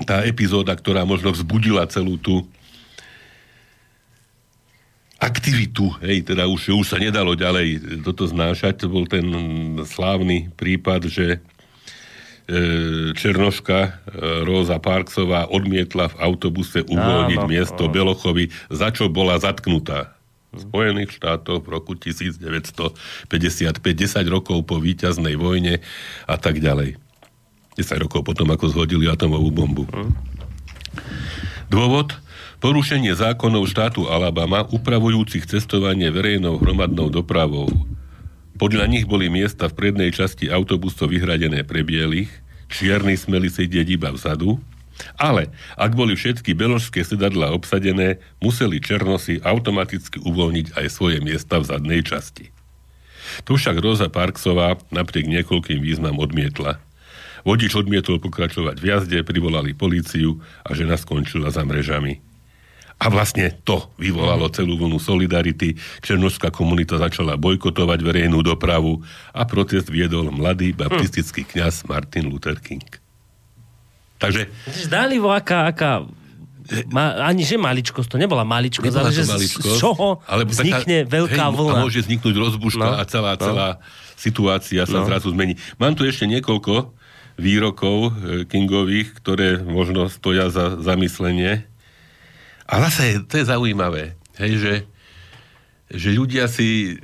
[0.09, 2.42] tá epizóda, ktorá možno vzbudila celú tú
[5.22, 8.83] aktivitu, hej, teda už, už sa nedalo ďalej toto znášať.
[8.83, 9.22] To bol ten
[9.87, 11.38] slávny prípad, že e,
[13.14, 13.90] Černoška e,
[14.42, 17.87] Róza Parksová odmietla v autobuse uvoľniť Áno, miesto.
[17.87, 20.18] Belochovi, za čo bola zatknutá.
[20.53, 25.81] Spojených štátoch v roku 1955, 10 rokov po víťaznej vojne
[26.29, 27.01] a tak ďalej.
[27.81, 29.85] 10 rokov potom, ako zhodili atomovú bombu.
[31.73, 32.12] Dôvod?
[32.61, 37.67] Porušenie zákonov štátu Alabama upravujúcich cestovanie verejnou hromadnou dopravou.
[38.61, 42.31] Podľa nich boli miesta v prednej časti autobusov vyhradené pre bielých,
[42.71, 44.61] čierni smeli sedieť iba vzadu,
[45.19, 51.69] ale ak boli všetky beložské sedadlá obsadené, museli černosi automaticky uvoľniť aj svoje miesta v
[51.69, 52.53] zadnej časti.
[53.47, 56.83] Tu však Rosa Parksová napriek niekoľkým význam odmietla.
[57.43, 62.23] Vodič odmietol pokračovať v jazde, privolali políciu a žena skončila za mrežami.
[63.03, 65.75] A vlastne to vyvolalo celú vlnu solidarity.
[66.07, 69.03] Černožská komunita začala bojkotovať verejnú dopravu
[69.35, 73.02] a protest viedol mladý baptistický kňaz Martin Luther King.
[74.22, 74.42] Takže
[74.87, 76.06] Zdálivo, aká, aká
[76.88, 80.46] Ma, ani že maličkosť, to nebola maličkosť, Nebola ale že z- maličkosť, z čoho ale
[80.46, 81.74] vznikne taká, veľká hej, vlna.
[81.74, 83.42] A môže vzniknúť rozbuška No, a celá, no.
[83.42, 83.68] celá
[84.14, 85.04] situácia sa No.
[85.04, 85.58] zrazu zmení.
[85.76, 86.94] Mám tu ešte niekoľko
[87.35, 88.11] výrokov e,
[88.46, 91.66] Kingových, ktoré možno stoja za zamyslenie.
[92.64, 94.74] A zase to je zaujímavé, hej, že,
[95.90, 96.96] že ľudia si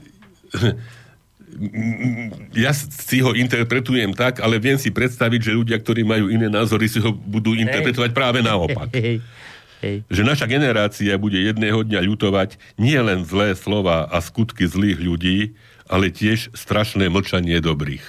[2.54, 6.86] ja si ho interpretujem tak, ale viem si predstaviť, že ľudia, ktorí majú iné názory,
[6.86, 8.90] si ho budú interpretovať práve naopak.
[8.94, 10.02] Hej.
[10.10, 15.54] Že naša generácia bude jedného dňa ľutovať nie len zlé slova a skutky zlých ľudí,
[15.86, 18.02] ale tiež strašné mlčanie dobrých.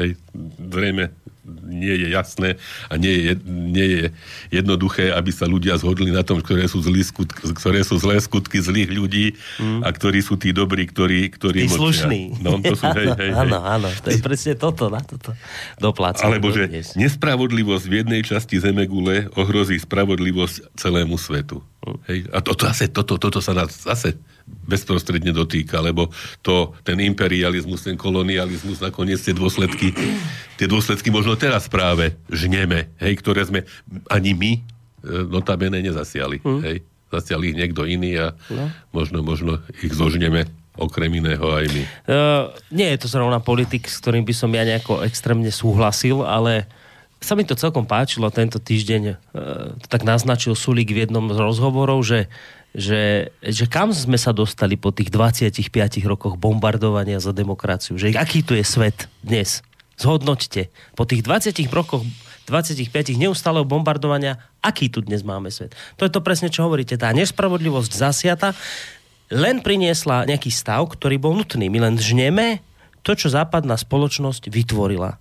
[0.00, 0.16] Hej,
[0.58, 1.12] zrejme
[1.44, 2.48] nie je jasné
[2.88, 4.04] a nie je, nie je
[4.48, 8.64] jednoduché, aby sa ľudia zhodli na tom, ktoré sú, zlý skutky, ktoré sú zlé skutky
[8.64, 9.26] zlých ľudí
[9.60, 9.84] mm.
[9.84, 12.40] a ktorí sú tí dobrí, ktorí, ktorí tí slušní.
[12.40, 15.36] No, to sú, hej, hej, áno, áno, to je presne toto, na toto
[15.76, 16.32] doplácam.
[16.32, 16.96] Alebo, že dnes.
[16.96, 21.60] nespravodlivosť v jednej časti Zemegule ohrozí spravodlivosť celému svetu.
[21.84, 21.98] Mm.
[22.08, 22.18] Hej?
[22.32, 26.12] A toto, zase, toto, toto sa nás zase bezprostredne dotýka, lebo
[26.44, 29.92] to, ten imperializmus, ten kolonializmus, nakoniec tie dôsledky,
[30.60, 33.64] tie dôsledky možno teraz práve žneme, hej, ktoré sme
[34.08, 34.60] ani my e,
[35.28, 36.40] notabene nezasiali.
[36.44, 36.60] Hmm.
[36.60, 36.84] Hej.
[37.12, 38.68] Zasiali ich niekto iný a no.
[38.90, 41.82] možno, možno ich zožneme okrem iného aj my.
[42.10, 46.66] Uh, nie je to zrovna politik, s ktorým by som ja nejako extrémne súhlasil, ale
[47.22, 49.02] sa mi to celkom páčilo tento týždeň.
[49.06, 49.14] Uh,
[49.86, 52.26] tak naznačil Sulík v jednom z rozhovorov, že
[52.74, 55.70] že, že kam sme sa dostali po tých 25
[56.10, 59.62] rokoch bombardovania za demokraciu, že aký tu je svet dnes.
[59.94, 60.74] Zhodnoťte.
[60.98, 62.02] Po tých 20 rokoch
[62.50, 65.72] 25 neustáleho bombardovania, aký tu dnes máme svet.
[65.96, 66.98] To je to presne, čo hovoríte.
[66.98, 68.52] Tá nespravodlivosť zasiata
[69.32, 71.72] len priniesla nejaký stav, ktorý bol nutný.
[71.72, 72.60] My len žneme
[73.06, 75.16] to, čo západná spoločnosť vytvorila.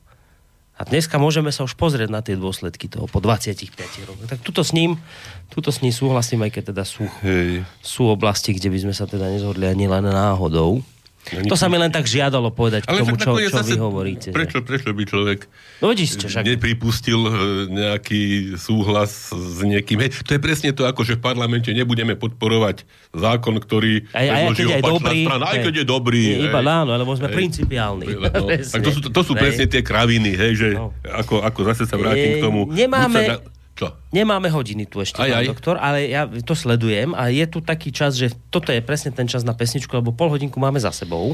[0.84, 3.72] A dneska môžeme sa už pozrieť na tie dôsledky toho po 25
[4.04, 4.28] rokoch.
[4.28, 5.00] Tak tuto s ním,
[5.48, 7.64] tuto s ním súhlasím, aj keď teda sú, Hej.
[7.80, 10.84] sú oblasti, kde by sme sa teda nezhodli ani len náhodou.
[11.32, 14.30] Ani to sa mi len tak žiadalo povedať k tomu, čo, čo vy hovoríte.
[14.36, 15.40] Prečo, prečo by človek
[15.80, 16.44] no, vidíš, čo, však...
[16.44, 17.32] nepripustil e,
[17.72, 18.24] nejaký
[18.60, 20.04] súhlas s niekým?
[20.04, 22.84] Hej, to je presne to, ako že v parlamente nebudeme podporovať
[23.16, 26.24] zákon, ktorý aj, aj, keď je dobrý, strana, aj keď je dobrý.
[26.28, 28.08] Nie, iba áno, lebo sme hej, principiálni.
[28.20, 30.92] No, tak to sú, to sú presne tie kraviny, hej, že no.
[31.08, 32.68] ako, ako zase sa vrátim k tomu.
[32.68, 33.40] Nemáme,
[33.74, 33.90] čo?
[34.14, 35.46] Nemáme hodiny tu ešte, aj, aj.
[35.50, 39.26] doktor, ale ja to sledujem a je tu taký čas, že toto je presne ten
[39.26, 41.34] čas na pesničku, lebo pol hodinku máme za sebou.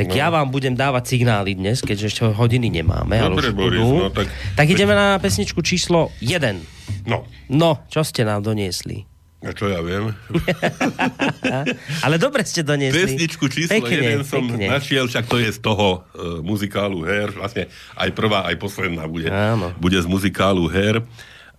[0.00, 0.16] Tak no.
[0.16, 3.20] ja vám budem dávať signály dnes, keďže ešte hodiny nemáme.
[3.20, 4.32] Dobre, ale Boris, no, tak...
[4.56, 7.04] tak ideme na pesničku číslo 1.
[7.04, 7.28] No.
[7.52, 9.04] No, čo ste nám doniesli?
[9.40, 10.12] A čo ja viem?
[12.04, 12.96] ale dobre ste doniesli.
[12.96, 14.68] Pesničku číslo pekne, 1 som pekne.
[14.68, 17.32] našiel, však to je z toho uh, muzikálu Her.
[17.32, 19.32] Vlastne aj prvá, aj posledná bude,
[19.80, 21.00] bude z muzikálu Her.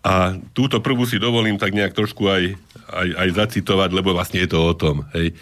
[0.02, 2.58] A túto prvú si dovolím tak nejak trošku aj,
[2.90, 5.06] aj, aj zacitovať, lebo vlastne je to o tom.
[5.14, 5.38] Hej.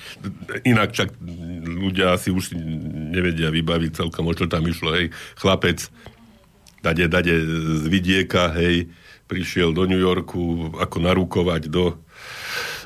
[0.68, 1.16] Inak však
[1.64, 2.60] ľudia si už
[3.16, 5.00] nevedia vybaviť celkom, o čo tam išlo.
[5.00, 5.16] Hej.
[5.40, 5.88] Chlapec
[6.84, 7.34] dade, dade
[7.80, 8.92] z vidieka, hej,
[9.28, 11.96] prišiel do New Yorku ako narukovať do,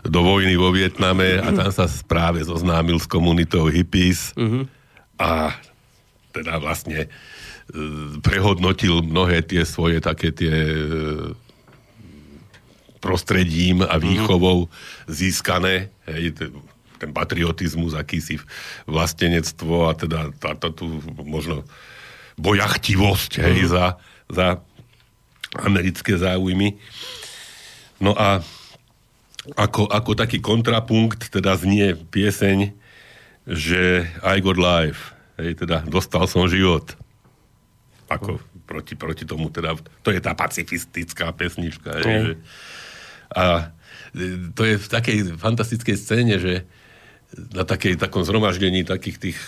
[0.04, 4.36] do vojny vo Vietname a tam sa práve zoznámil s komunitou hippies
[5.16, 5.56] a
[6.34, 7.10] teda vlastne e,
[8.20, 10.52] prehodnotil mnohé tie svoje také tie
[13.04, 14.72] prostredím a výchovou
[15.12, 16.32] získané, hej,
[17.04, 18.40] ten patriotizmus, akýsi
[18.88, 21.68] vlastenectvo a teda táto tu možno
[22.40, 23.74] bojachtivosť hej, uh-huh.
[23.76, 23.86] za,
[24.32, 24.48] za
[25.60, 26.80] americké záujmy.
[28.00, 28.40] No a
[29.60, 32.72] ako, ako taký kontrapunkt teda znie pieseň,
[33.44, 36.96] že I got life, hej, teda dostal som život.
[38.08, 42.32] Ako proti, proti tomu teda, to je tá pacifistická pesnička, hej, že
[43.34, 43.74] a
[44.54, 46.70] to je v takej fantastickej scéne, že
[47.34, 49.40] na takej, takom zhromaždení takých tých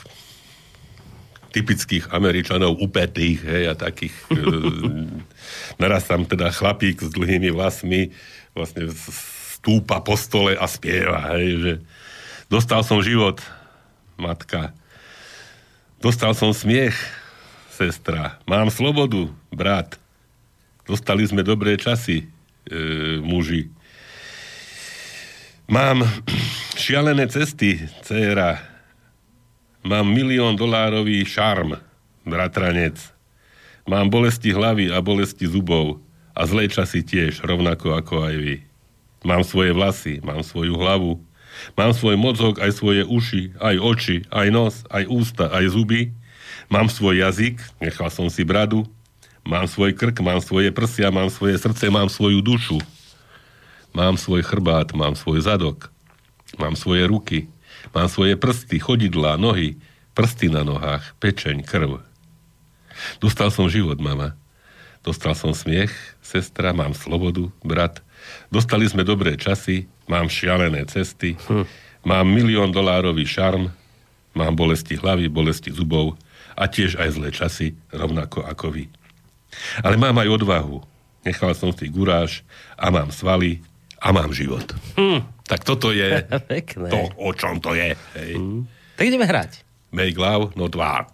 [1.54, 4.44] typických Američanov upetých, hej, a takých e,
[5.82, 8.12] naraz tam teda chlapík s dlhými vlasmi
[8.52, 11.74] vlastne stúpa po stole a spieva, hej, že
[12.52, 13.40] dostal som život,
[14.20, 14.76] matka,
[16.04, 16.96] dostal som smiech,
[17.72, 19.96] sestra, mám slobodu, brat,
[20.84, 22.28] dostali sme dobré časy,
[22.68, 23.75] e, muži.
[25.66, 26.06] Mám
[26.78, 28.62] šialené cesty, dcera.
[29.82, 31.82] Mám milión dolárový šarm,
[32.22, 33.02] bratranec.
[33.90, 36.06] Mám bolesti hlavy a bolesti zubov.
[36.38, 38.56] A zlé časy tiež, rovnako ako aj vy.
[39.26, 41.18] Mám svoje vlasy, mám svoju hlavu.
[41.74, 46.14] Mám svoj mozog, aj svoje uši, aj oči, aj nos, aj ústa, aj zuby.
[46.70, 48.86] Mám svoj jazyk, nechal som si bradu.
[49.42, 52.78] Mám svoj krk, mám svoje prsia, mám svoje srdce, mám svoju dušu.
[53.96, 55.88] Mám svoj chrbát, mám svoj zadok.
[56.60, 57.48] Mám svoje ruky,
[57.96, 59.80] mám svoje prsty, chodidlá, nohy,
[60.12, 62.04] prsty na nohách, pečeň, krv.
[63.24, 64.36] Dostal som život, mama.
[65.00, 68.04] Dostal som smiech, sestra, mám slobodu, brat.
[68.52, 71.64] Dostali sme dobré časy, mám šialené cesty, hm.
[72.04, 73.72] mám milión dolárový šarm,
[74.36, 76.20] mám bolesti hlavy, bolesti zubov
[76.60, 78.92] a tiež aj zlé časy, rovnako ako vy.
[79.80, 80.84] Ale mám aj odvahu.
[81.24, 82.44] Nechal som si guráž
[82.76, 83.64] a mám svaly
[84.06, 84.70] a mám život.
[84.94, 85.26] Hmm.
[85.50, 86.22] Tak toto je
[86.54, 86.90] Pekné.
[86.94, 87.98] to, o čom to je.
[88.14, 88.32] Hej.
[88.38, 88.70] Hmm.
[88.96, 89.66] Tak ideme hrať.
[89.90, 91.10] Make love, not war.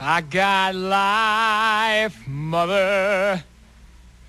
[0.00, 3.40] I got life, mother.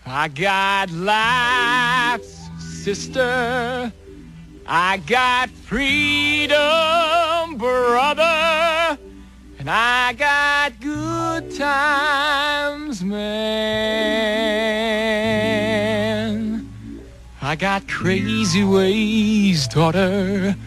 [0.05, 2.23] I got life,
[2.61, 3.91] sister.
[4.67, 6.55] I got freedom,
[7.57, 8.97] brother.
[9.59, 14.84] And I got good times, man.
[17.55, 20.57] I got crazy ways, daughter.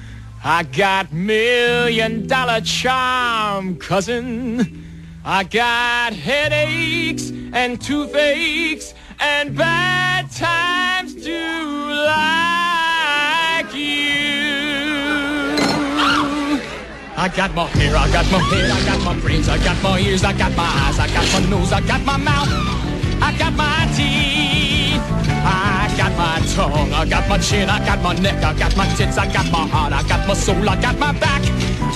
[0.43, 4.87] I got million dollar charm, cousin.
[5.23, 14.09] I got headaches and toothaches and bad times do like you.
[17.19, 19.99] I got my hair, I got my head, I got my brains, I got my
[19.99, 22.49] ears, I got my eyes, I got my nose, I got my mouth,
[23.21, 24.58] I got my teeth,
[25.99, 29.19] got my tongue, I got my chin, I got my neck, I got my tits,
[29.19, 31.43] I got my heart, I got my soul, I got my back,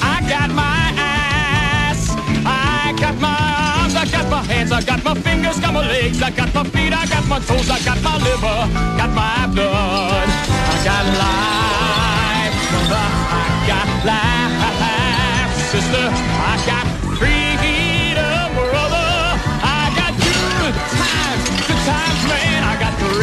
[0.03, 2.11] I got my ass,
[2.45, 3.39] I got my
[3.79, 6.65] arms, I got my hands, I got my fingers, got my legs, I got my
[6.65, 8.59] feet, I got my toes, I got my liver,
[8.99, 10.29] got my blood,
[10.73, 16.07] I got life, I got life, sister,
[16.51, 16.92] I got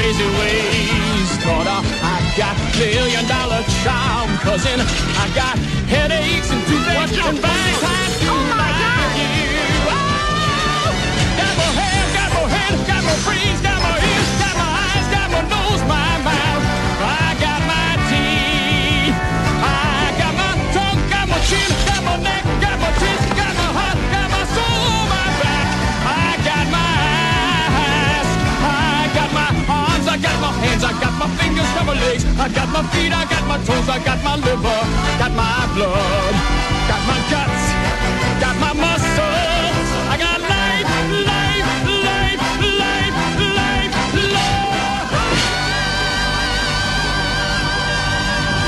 [0.10, 7.40] crazy ways, daughter, I got million dollar charm, cousin, I got headaches and toothaches and
[7.40, 9.12] bad times, oh my God.
[9.22, 9.38] you.
[9.86, 10.90] Oh!
[11.38, 13.79] Got my hair, got my head, got my brains, got
[31.90, 34.80] my legs, I got my feet, I got my toes, I got my liver,
[35.22, 36.34] got my blood,
[36.90, 37.64] got my guts,
[38.40, 38.99] got my muscles.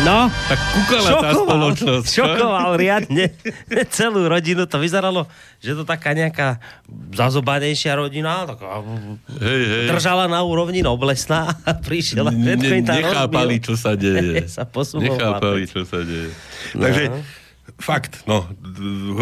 [0.01, 2.05] No, Tak kúkala tá šokoval, spoločnosť.
[2.07, 2.23] čo?
[2.25, 3.25] šokoval riadne
[3.93, 4.65] celú rodinu.
[4.65, 6.57] To vyzeralo, že to taká nejaká
[7.11, 8.81] zazobanejšia rodina, taká
[9.37, 9.85] Hej, hej.
[9.87, 13.63] držala na úrovni noblesná a prišiel Ne, nechápali, rozbil.
[13.63, 14.41] čo sa deje.
[14.49, 14.65] sa
[14.97, 16.33] nechápali, čo sa deje.
[16.73, 16.81] No.
[16.81, 17.03] Takže,
[17.77, 18.49] fakt, no,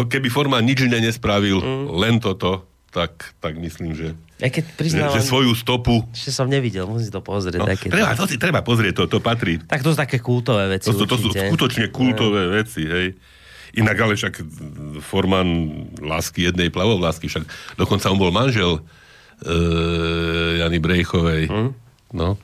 [0.02, 1.92] keby Forman nič iné nespravil, Mm.
[1.94, 4.08] len toto, tak, tak myslím, že,
[4.40, 6.00] Ja keď že, priznávam, že svoju stopu...
[6.16, 7.60] že som nevidel, musím to pozrieť.
[7.60, 9.60] No, také, treba, to si treba pozrieť, to, to patrí.
[9.60, 13.06] tak to sú také kultové veci To, to, to sú skutočne kultové veci, hej.
[13.76, 14.34] Inak ale však
[15.04, 15.48] Forman
[16.02, 17.46] lásky jednej plavovlásky, však
[17.78, 18.82] dokonca on bol manžel
[19.46, 21.46] e, Jany Brejchovej.
[21.46, 21.70] Hm?
[22.16, 22.34] No.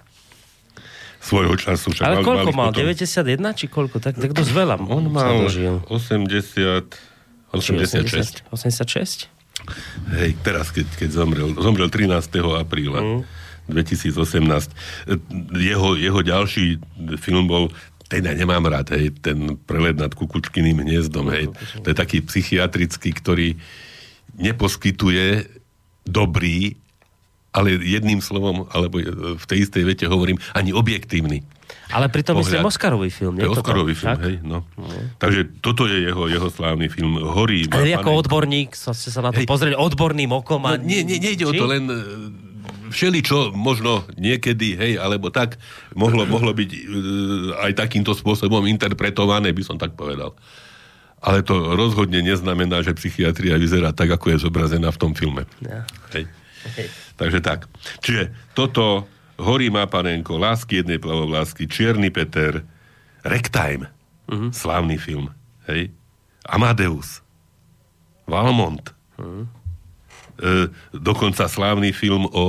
[1.18, 1.90] Svojho času.
[1.90, 2.70] Však Ale koľko mal?
[2.70, 3.98] potom- 91 či koľko?
[3.98, 4.78] Tak, tak dosť veľa.
[4.86, 5.82] On mal dožil.
[5.90, 6.94] 80...
[7.50, 8.46] 86.
[8.54, 9.35] 86?
[10.14, 11.54] Hej, teraz, keď, keď zomrel.
[11.58, 12.10] Zomrel 13.
[12.56, 13.00] apríla.
[13.02, 13.20] Mm.
[13.66, 14.70] 2018.
[15.10, 15.18] E,
[15.58, 16.78] Jeho, jeho ďalší
[17.18, 17.74] film bol
[18.06, 21.50] ten ja nemám rád, hej, ten prelet nad kukučkyným hniezdom, hej.
[21.82, 23.58] To je taký psychiatrický, ktorý
[24.38, 25.50] neposkytuje
[26.06, 26.78] dobrý,
[27.50, 29.02] ale jedným slovom, alebo
[29.34, 31.42] v tej istej vete hovorím, ani objektívny.
[31.86, 32.50] Ale pritom Pohľad.
[32.50, 33.34] myslím Oscarový film.
[33.34, 33.44] To nie?
[33.46, 33.62] je Toto?
[33.62, 34.26] Oscarový film, Tak?
[34.26, 34.58] hej, no.
[35.22, 37.14] Takže toto je jeho, jeho slávny film.
[37.22, 37.70] Horí.
[37.70, 38.20] Ale ako panenku.
[38.26, 39.46] odborník sa sa na to Hej.
[39.46, 40.66] pozrieť odborným okom.
[40.66, 40.74] A...
[40.74, 41.58] No, nie, nie, nejde o Či?
[41.62, 41.96] to, len e,
[42.90, 45.62] všeličo možno niekedy, hej, alebo tak,
[45.94, 46.78] mohlo, mohlo byť e,
[47.70, 50.34] aj takýmto spôsobom interpretované, by som tak povedal.
[51.22, 55.46] Ale to rozhodne neznamená, že psychiatria vyzerá tak, ako je zobrazená v tom filme.
[55.62, 55.86] Ja.
[56.14, 56.26] Hej.
[57.14, 57.70] Takže tak.
[58.02, 62.64] Čiže toto Horí má panenko, Lásky jednej plavovlásky, Čierny Peter,
[63.20, 63.92] Ragtime,
[64.26, 64.48] uh-huh.
[64.48, 65.28] slávny film,
[65.68, 65.92] hej,
[66.46, 67.20] Amadeus,
[68.24, 69.44] Valmont, uh-huh.
[70.40, 72.44] e, dokonca slávny film o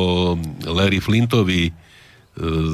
[0.63, 1.73] Larry Flintovi e,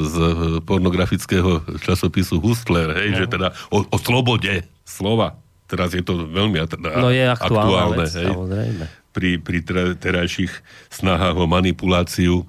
[0.03, 0.15] z
[0.63, 5.35] pornografického časopisu Hustler, hej, že teda o, o slobode slova.
[5.63, 8.83] Teraz je to veľmi at- No je aktuálna aktuálne vec, hej samozrejme.
[9.09, 10.53] pri, pri ter- terajších
[10.91, 12.45] snahách o manipuláciu.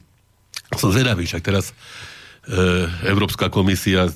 [0.73, 2.55] Som zvedavý, však teraz e,
[3.05, 4.13] Európska komisia e,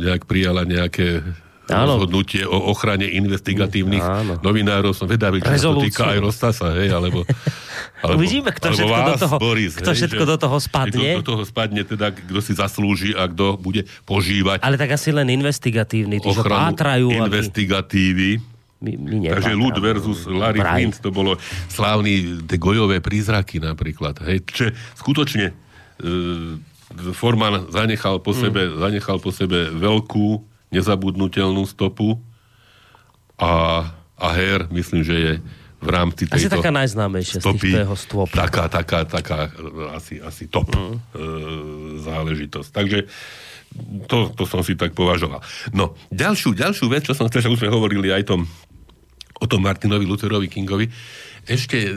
[0.00, 1.20] nejak prijala nejaké
[1.68, 2.00] Áno.
[2.00, 4.32] rozhodnutie o ochrane investigatívnych Áno.
[4.40, 4.96] novinárov.
[4.96, 7.28] Som vedavý, či sa to týka aj Rostasa, hej, alebo...
[8.02, 11.10] alebo Uvidíme, kto alebo všetko do toho- Boris, kto hej, všetko že- do toho spadne.
[11.12, 15.12] Do, do toho spadne, teda, kto si zaslúži a kto bude požívať Ale tak asi
[15.12, 17.06] len investigatívny, tí, čo ochranu pátrajú.
[18.82, 18.98] My-.
[18.98, 20.74] My, Takže ľud versus Larry Vraj.
[20.78, 21.34] Flint, to bolo
[21.70, 24.22] slávny tie gojové prízraky napríklad.
[24.26, 24.46] Hej.
[24.46, 25.54] Čiže skutočne e,
[27.12, 30.40] Forman zanechal po, sebe, zanechal po sebe veľkú,
[30.72, 32.16] nezabudnutelnú stopu
[33.36, 33.84] a,
[34.16, 35.32] a Her, myslím, že je
[35.78, 37.70] v rámci Asi tejto taká najznámejšia z stopy.
[37.70, 38.28] týchto jeho stôp.
[38.34, 39.46] Taká, taká, taká
[39.94, 40.82] asi, asi top mm.
[40.82, 40.96] e,
[42.02, 42.70] záležitosť.
[42.74, 42.98] Takže
[44.10, 45.38] to, to som si tak považoval.
[45.70, 48.48] No, ďalšiu, ďalšiu vec, čo som chcel, že už sme hovorili aj tom,
[49.38, 50.90] o tom Martinovi Lutherovi Kingovi,
[51.48, 51.92] ešte e,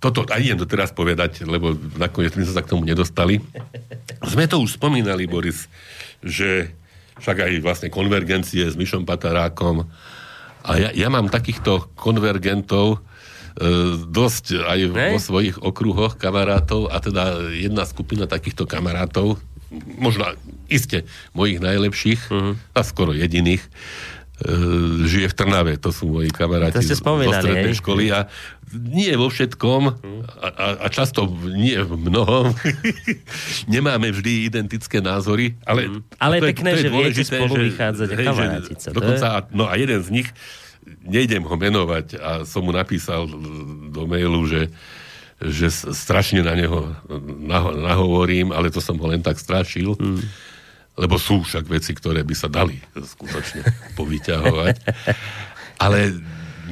[0.00, 3.44] toto, aj idem to teraz povedať, lebo nakoniec sme sa k tomu nedostali.
[4.24, 5.68] Sme to už spomínali, Boris,
[6.24, 6.72] že
[7.20, 9.84] však aj vlastne konvergencie s Mišom Patarákom.
[10.64, 12.98] A ja, ja mám takýchto konvergentov e,
[14.00, 15.08] dosť aj Ne?
[15.12, 19.36] vo svojich okruhoch kamarátov a teda jedna skupina takýchto kamarátov,
[19.98, 20.32] možno
[20.72, 22.52] iste mojich najlepších Mhm.
[22.72, 23.60] a skoro jediných,
[25.02, 25.72] žije v Trnave.
[25.78, 27.00] To sú moji kamaráti z-
[27.40, 27.80] strednej hej?
[27.80, 28.28] školy a
[28.68, 29.82] nie vo všetkom
[30.36, 32.52] a, a, a často nie v mnohom
[33.66, 38.08] nemáme vždy identické názory, ale, Ale je to pekné, to že viete dôležité, spolu vychádzať
[38.10, 38.44] hej, že
[38.92, 40.28] Dokonca, je- no a jeden z nich,
[41.02, 43.26] nejdem ho menovať a som mu napísal
[43.88, 44.68] do mailu, že
[45.38, 46.96] že strašne na neho
[47.38, 50.24] naho- nahovorím, ale to som ho len tak strašil, Hmm.
[50.96, 53.62] Lebo sú však veci, ktoré by sa dali skutočne
[53.98, 54.76] povyťahovať.
[55.76, 56.16] Ale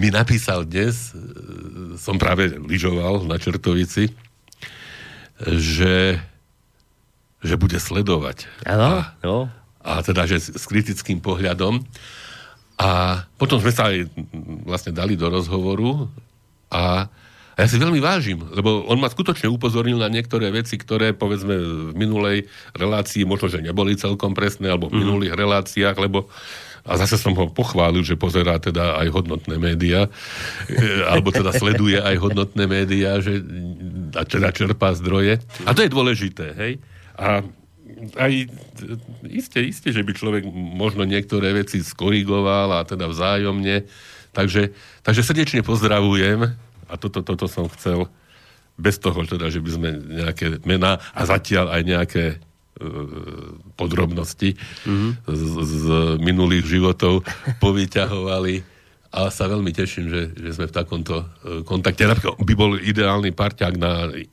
[0.01, 4.11] mi napísal dnes, e, som práve lyžoval na Čertovici,
[5.45, 6.19] že,
[7.45, 8.49] že bude sledovať.
[8.65, 9.37] Áno, A, no.
[9.85, 11.85] a teda, že s, kritickým pohľadom.
[12.81, 14.11] A potom sme sa aj
[14.67, 16.11] vlastne dali do rozhovoru
[16.73, 17.07] a
[17.55, 21.55] a ja si veľmi vážim, lebo on ma skutočne upozornil na niektoré veci, ktoré povedzme
[21.55, 26.27] v minulej relácii možno, že neboli celkom presné, alebo v minulých reláciách, lebo
[26.85, 30.05] a zase som ho pochválil, že pozerá teda aj hodnotné médiá,
[30.69, 33.41] e, alebo teda sleduje aj hodnotné médiá, že
[34.13, 35.41] a teda čerpá zdroje.
[35.65, 36.73] A to je dôležité, hej?
[37.17, 37.41] A
[38.21, 38.33] aj
[39.33, 43.89] isté, isté, že by človek možno niektoré veci skorigoval a teda vzájomne.
[44.35, 44.75] Takže,
[45.07, 46.53] takže srdečne pozdravujem
[46.89, 48.07] a toto, toto som chcel
[48.75, 52.37] bez toho, teda, že by sme nejaké mená a zatiaľ aj nejaké e,
[53.75, 55.11] podrobnosti mm-hmm.
[55.31, 55.85] z, z
[56.19, 57.23] minulých životov
[57.63, 58.55] povyťahovali
[59.15, 61.27] a sa veľmi teším, že, že sme v takomto e,
[61.63, 62.03] kontakte.
[62.03, 64.27] Napríklad by bol ideálny parťák na inej,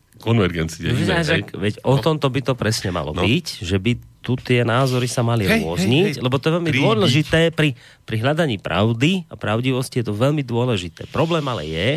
[0.86, 0.94] hej?
[1.26, 3.26] veď, veď o tomto by to presne malo No.
[3.26, 3.92] byť, že by
[4.22, 6.22] tu tie názory sa mali Hej, rôzniť, hej, hej.
[6.22, 6.86] lebo to je veľmi Trídiť.
[6.86, 7.74] dôležité pri,
[8.06, 11.10] pri hľadaní pravdy a pravdivosti je to veľmi dôležité.
[11.10, 11.90] Problém ale je,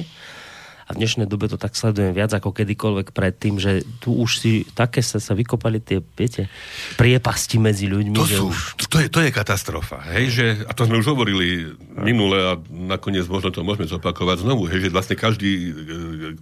[0.84, 4.52] a v dnešnej dobe to tak sledujem viac ako kedykoľvek predtým, že tu už si
[4.76, 6.52] také sa, sa vykopali tie, viete,
[7.00, 8.84] priepasti medzi ľuďmi, To, sú, už...
[8.92, 10.04] to, je, to je katastrofa.
[10.12, 14.68] Hej, že, a to sme už hovorili minule a nakoniec možno to môžeme zopakovať znovu,
[14.68, 15.70] hej, že vlastne každý, e,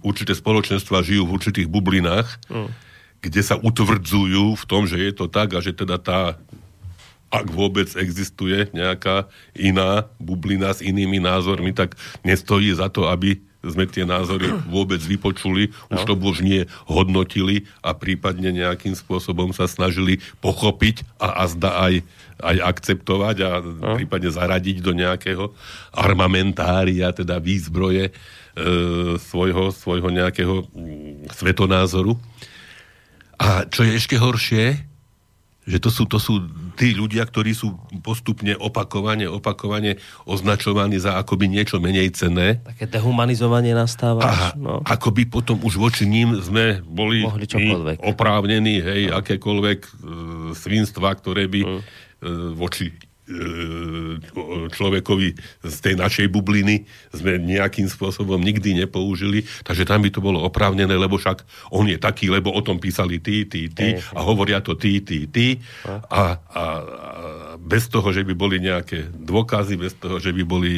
[0.03, 2.27] určité spoločenstva žijú v určitých bublinách,
[3.23, 6.35] kde sa utvrdzujú v tom, že je to tak a že teda tá
[7.33, 9.25] ak vôbec existuje nejaká
[9.57, 15.71] iná bublina s inými názormi, tak nestojí za to, aby sme tie názory vôbec vypočuli,
[15.87, 21.93] už to nie hodnotili a prípadne nejakým spôsobom sa snažili pochopiť a, a zda aj,
[22.43, 23.51] aj akceptovať a
[23.95, 25.55] prípadne zaradiť do nejakého
[25.95, 28.13] armamentária, teda výzbroje e,
[29.15, 32.19] svojho, svojho nejakého mm, svetonázoru.
[33.39, 34.92] A čo je ešte horšie,
[35.63, 36.43] že to sú, to sú
[36.75, 39.95] tí ľudia, ktorí sú postupne opakovane, opakovane
[40.27, 42.59] označovaní za akoby niečo menej cenné.
[42.67, 44.21] Také dehumanizovanie nastáva.
[44.27, 44.83] A no.
[44.83, 47.23] akoby potom už voči ním sme boli
[48.03, 49.89] oprávnení, hej, akékoľvek e,
[50.51, 51.67] svinstva, ktoré by e,
[52.59, 52.91] voči
[54.73, 55.29] človekovi
[55.63, 56.83] z tej našej bubliny
[57.15, 61.95] sme nejakým spôsobom nikdy nepoužili, takže tam by to bolo oprávnené, lebo však on je
[61.95, 65.55] taký, lebo o tom písali tí, tí, tí a hovoria to tí, tí, tí.
[65.87, 66.63] A, a, a
[67.55, 70.73] bez toho, že by boli nejaké dôkazy, bez toho, že by boli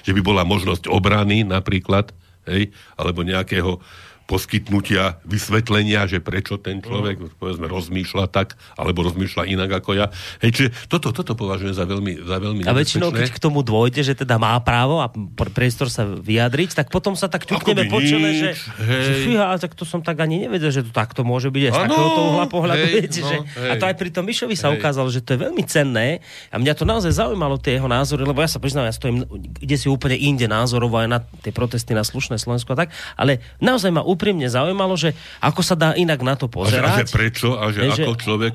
[0.00, 2.14] že by bola možnosť obrany napríklad,
[2.48, 3.82] hej, alebo nejakého
[4.30, 7.34] poskytnutia, vysvetlenia, že prečo ten človek, Mm.
[7.34, 10.06] povedzme, rozmýšľa tak, alebo rozmýšľa inak ako ja.
[10.38, 14.06] Hej, čiže toto, toto považujem za veľmi, za veľmi A väčšinou, keď k tomu dôjde,
[14.06, 17.98] že teda má právo a pr- priestor sa vyjadriť, tak potom sa tak ťukneme po
[17.98, 21.62] čele, že, že fíha, tak to som tak ani nevedel, že to takto môže byť
[21.66, 22.84] aj z Áno, takéhoto uhla pohľadu.
[22.86, 24.78] hej, viete, no, že, a to aj pri tom Mišovi sa Hej.
[24.78, 28.38] ukázalo, že to je veľmi cenné a mňa to naozaj zaujímalo, tie jeho názory, lebo
[28.38, 29.26] ja sa priznám, ja stojím
[29.58, 33.40] kde si úplne inde názorovo aj na tie protesty na slušné Slovensko a tak, ale
[33.58, 37.08] naozaj ma úprimne zaujímalo, že ako sa dá inak na to A že, a že
[37.08, 37.08] pozerať.
[37.08, 38.54] prečo, a že že- ako človek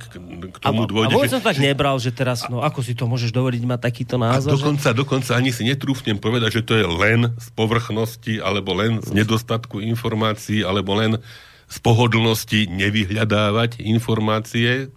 [0.53, 1.13] k tomu a, a dôjde.
[1.17, 4.21] vôbec že, som tak nebral, že teraz, no ako si to môžeš dovoliť mať takýto
[4.21, 4.53] a názor?
[4.53, 4.61] že...
[4.61, 9.09] dokonca, dokonca ani si netrúfnem povedať, že to je len z povrchnosti, alebo len z
[9.09, 11.17] nedostatku informácií, alebo len
[11.65, 14.93] z pohodlnosti nevyhľadávať informácie.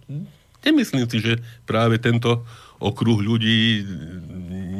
[0.61, 2.45] Nemyslím si, že práve tento
[2.77, 3.81] okruh ľudí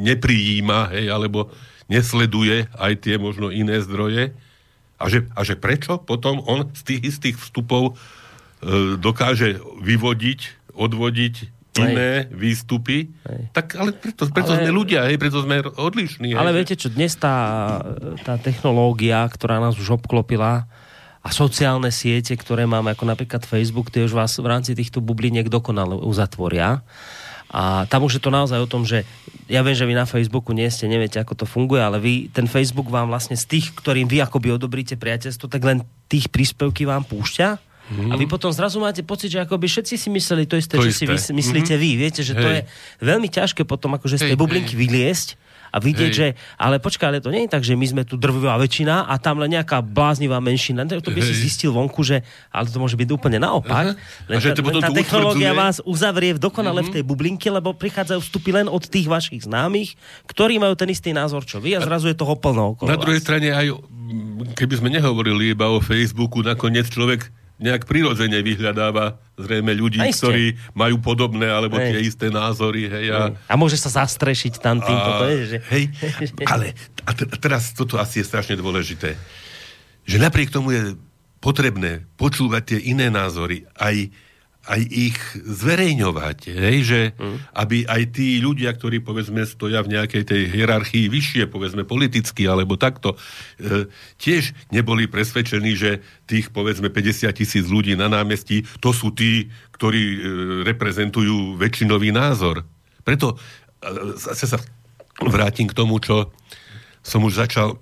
[0.06, 1.50] neprijíma, hej, alebo
[1.90, 4.30] nesleduje aj tie možno iné zdroje.
[5.00, 11.34] A že, a že prečo potom on z tých istých vstupov e, dokáže vyvodiť, odvodiť
[11.80, 12.34] iné hej.
[12.34, 13.42] výstupy, hej.
[13.56, 16.36] tak ale preto, preto ale, sme ľudia, hej, preto sme odlišní.
[16.36, 17.78] Ale hej, viete čo, dnes tá,
[18.26, 20.68] tá technológia, ktorá nás už obklopila,
[21.20, 25.52] a sociálne siete, ktoré máme, ako napríklad Facebook, tie už vás v rámci týchto bubliniek
[25.52, 26.80] dokonale uzatvoria.
[27.50, 29.02] A tam už je to naozaj o tom, že
[29.50, 32.46] ja viem, že vy na Facebooku nie ste, neviete, ako to funguje, ale vy, ten
[32.46, 37.02] Facebook vám vlastne z tých, ktorým vy akoby odobríte priateľstvo, tak len tých príspevky vám
[37.02, 38.14] púšťa Mm.
[38.14, 40.94] A vy potom zrazu máte pocit, že akoby všetci si mysleli to isté, to čo
[40.94, 41.10] isté.
[41.18, 41.90] si myslíte mm-hmm.
[41.90, 41.98] vy.
[41.98, 42.42] Viete, že Hej.
[42.42, 42.60] to je
[43.02, 44.80] veľmi ťažké potom akože z tej bublinky hej.
[44.86, 45.28] vyliesť
[45.70, 46.18] a vidieť, Hej.
[46.18, 46.26] že
[46.58, 49.38] ale počkaj, ale to nie je tak, že my sme tu drvivá väčšina a tam
[49.38, 50.82] len nejaká bláznivá menšina.
[50.86, 51.30] To by Hej.
[51.30, 53.94] si zistil vonku, že ale to môže byť úplne naopak.
[54.28, 56.90] Len, a že tá, len tá technológia vás uzavrie dokonale mm-hmm.
[56.90, 59.94] v tej bublinke, lebo prichádzajú vstupy len od tých vašich známych,
[60.28, 63.22] ktorí majú ten istý názor, čo vy a zrazu je toho plno okolo Na druhej
[63.22, 63.26] vás.
[63.26, 63.66] strane aj
[64.58, 67.30] keby sme nehovorili iba o Facebooku, nakoniec človek
[67.60, 71.92] nejak prirodzene vyhľadáva zrejme ľudí, ktorí majú podobné alebo hej.
[71.92, 72.88] tie isté názory.
[72.88, 74.96] Hej, a, a môže sa zastrešiť tam tým.
[74.96, 75.58] A, je, že...
[75.68, 75.84] Hej,
[76.48, 76.72] ale
[77.04, 79.14] a t- teraz toto asi je strašne dôležité,
[80.08, 80.96] že napriek tomu je
[81.40, 84.12] potrebné počúvať tie iné názory aj
[84.70, 87.58] aj ich zverejňovať, hej, že mm.
[87.58, 92.78] aby aj tí ľudia, ktorí povedzme stoja v nejakej tej hierarchii vyššie, povedzme politicky alebo
[92.78, 93.18] takto,
[93.58, 93.90] e,
[94.22, 100.02] tiež neboli presvedčení, že tých povedzme 50 tisíc ľudí na námestí, to sú tí, ktorí
[100.06, 100.18] e,
[100.62, 102.62] reprezentujú väčšinový názor.
[103.02, 103.34] Preto
[103.82, 104.58] e, zase sa
[105.18, 106.30] vrátim k tomu, čo
[107.02, 107.74] som už začal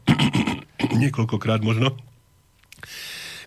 [1.04, 1.92] niekoľkokrát možno,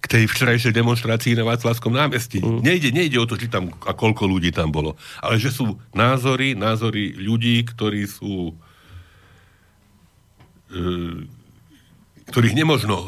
[0.01, 2.41] k tej včerajšej demonstrácii na Václavskom námestí.
[2.41, 2.65] Mm.
[2.65, 6.57] Nejde, nejde o to, či tam a koľko ľudí tam bolo, ale že sú názory,
[6.57, 8.57] názory ľudí, ktorí sú
[10.73, 11.29] e,
[12.31, 13.05] ktorých nemožno e,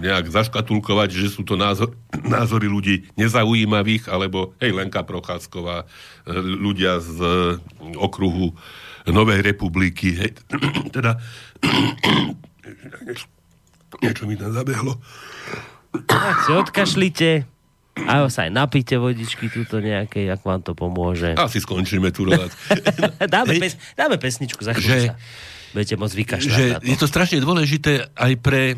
[0.00, 1.92] nejak zaškatulkovať, že sú to názor,
[2.24, 5.84] názory ľudí nezaujímavých, alebo hej, Lenka Procházková,
[6.24, 7.60] e, ľudia z e,
[8.00, 8.56] okruhu
[9.04, 10.32] Novej republiky, hej,
[10.96, 11.20] teda
[14.02, 14.96] niečo mi tam zabehlo.
[15.90, 17.30] Tak si odkašlite
[17.98, 21.34] a sa aj napíte vodičky túto nejakej, ak vám to pomôže.
[21.36, 22.56] Asi skončíme tu reláciu.
[23.34, 25.14] dáme, pes, dáme pesničku za chvíľu sa.
[25.70, 28.74] Budete môcť vykašľať že Je to strašne dôležité aj pre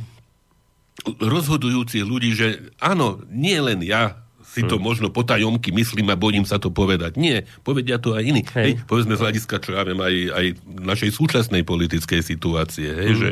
[1.21, 4.85] rozhodujúcich ľudí, že áno, nie len ja si to hmm.
[4.85, 7.17] možno potajomky myslím a bojím sa to povedať.
[7.17, 8.45] Nie, povedia to aj iní.
[8.53, 8.77] Hej.
[8.77, 12.93] Hej, povedzme z hľadiska, čo ja viem, aj, aj našej súčasnej politickej situácie.
[12.93, 13.21] Hej, hmm.
[13.21, 13.29] že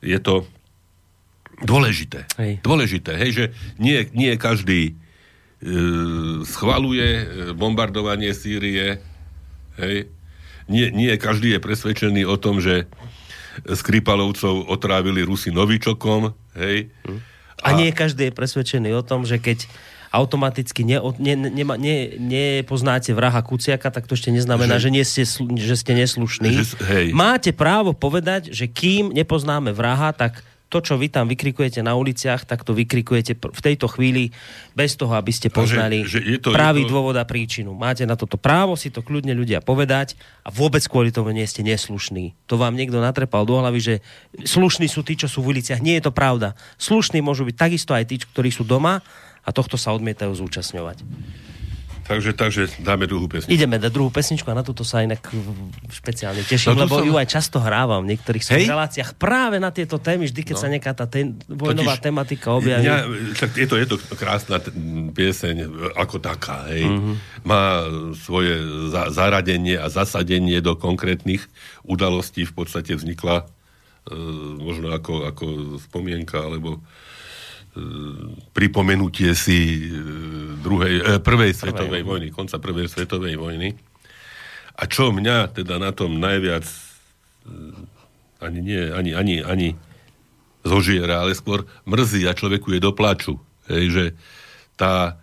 [0.00, 0.48] je to
[1.62, 2.28] Dôležité.
[2.36, 2.60] Hej.
[2.60, 3.44] Dôležité, hej, že
[3.80, 4.92] nie, nie každý e,
[6.44, 7.24] schvaluje e,
[7.56, 9.00] bombardovanie Sýrie,
[9.80, 9.96] hej.
[10.66, 12.90] Nie, nie každý je presvedčený o tom, že
[13.64, 16.92] Skripalovcov otrávili Rusi novičokom, hej.
[17.64, 19.64] A, a nie každý je presvedčený o tom, že keď
[20.12, 25.04] automaticky ne, ne, ne, ne, nepoznáte vraha Kuciaka, tak to ešte neznamená, že, že, nie
[25.04, 25.22] ste,
[25.56, 26.52] že ste neslušní.
[26.52, 27.06] Že, hej.
[27.12, 32.42] Máte právo povedať, že kým nepoznáme vraha, tak to, čo vy tam vykrikujete na uliciach,
[32.42, 34.34] tak to vykrikujete v tejto chvíli
[34.74, 36.92] bez toho, aby ste poznali že, že je to, pravý je to...
[36.92, 37.70] dôvod a príčinu.
[37.70, 41.62] Máte na toto právo si to kľudne ľudia povedať a vôbec kvôli tomu nie ste
[41.62, 42.34] neslušní.
[42.50, 43.94] To vám niekto natrepal do hlavy, že
[44.42, 45.78] slušní sú tí, čo sú v uliciach.
[45.78, 46.58] Nie je to pravda.
[46.82, 49.06] Slušní môžu byť takisto aj tí, ktorí sú doma
[49.46, 51.06] a tohto sa odmietajú zúčastňovať.
[52.06, 53.50] Takže, takže dáme druhú pesničku.
[53.50, 55.26] Ideme na druhú pesničku a na túto sa inak
[55.90, 57.06] špeciálne teším, no lebo som...
[57.06, 60.62] ju aj často hrávam v niektorých svojich reláciách práve na tieto témy, vždy keď no.
[60.62, 62.86] sa nejaká tá ten, vojnová Totiž, tematika objaví.
[62.86, 63.02] Ja,
[63.34, 64.70] tak je to, je to krásna t-
[65.10, 65.66] pieseň
[65.98, 66.86] ako taká, hej.
[66.86, 67.14] Mm-hmm.
[67.42, 67.62] Má
[68.22, 68.54] svoje
[68.94, 71.42] za- zaradenie a zasadenie do konkrétnych
[71.82, 74.14] udalostí v podstate vznikla e,
[74.62, 75.44] možno ako, ako
[75.82, 76.86] spomienka, alebo
[78.56, 80.00] pripomenutie si e,
[80.60, 82.08] druhej, eh, prvej svetovej prvej.
[82.08, 83.76] vojny, konca prvej svetovej vojny.
[84.76, 86.64] A čo mňa teda na tom najviac
[88.42, 89.68] ani nie, ani, ani, ani
[90.66, 93.40] zožiera, ale skôr mrzí a človeku je do plaču.
[93.70, 94.04] Hej, že
[94.76, 95.16] tá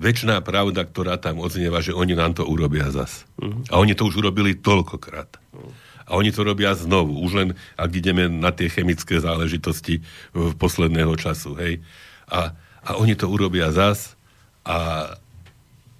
[0.00, 3.28] väčšiná pravda, ktorá tam odznieva, že oni nám to urobia zas.
[3.36, 3.60] Uh-huh.
[3.68, 5.36] A oni to už urobili toľkokrát.
[5.52, 7.20] Uh-huh a oni to robia znovu.
[7.20, 10.00] Už len, ak ideme na tie chemické záležitosti
[10.32, 11.84] v posledného času, hej.
[12.32, 14.16] A, a oni to urobia zas
[14.64, 15.12] a,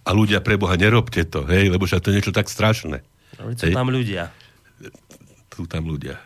[0.02, 3.04] a ľudia pre Boha nerobte to, hej, lebo však to je niečo tak strašné.
[3.36, 4.32] Ale sú tam ľudia.
[5.52, 6.16] Sú tam ľudia.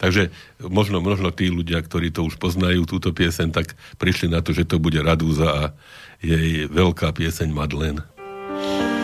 [0.00, 0.32] Takže
[0.64, 4.64] možno, možno tí ľudia, ktorí to už poznajú, túto piesen, tak prišli na to, že
[4.64, 5.62] to bude Radúza a
[6.24, 8.00] jej veľká pieseň Madlen.
[8.60, 8.99] nad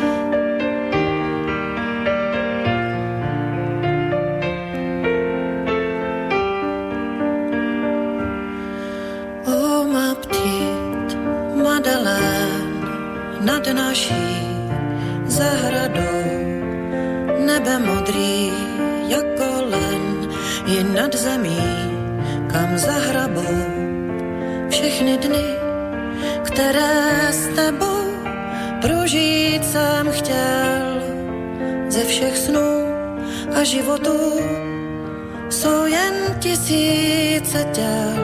[20.97, 21.61] nad zemí,
[22.49, 23.57] kam zahrabou
[24.69, 25.47] všechny dny,
[26.43, 28.09] které s tebou
[28.81, 30.85] prožít jsem chtěl
[31.89, 32.73] ze všech snů
[33.61, 34.41] a životů
[35.51, 38.17] jsou jen tisíce těl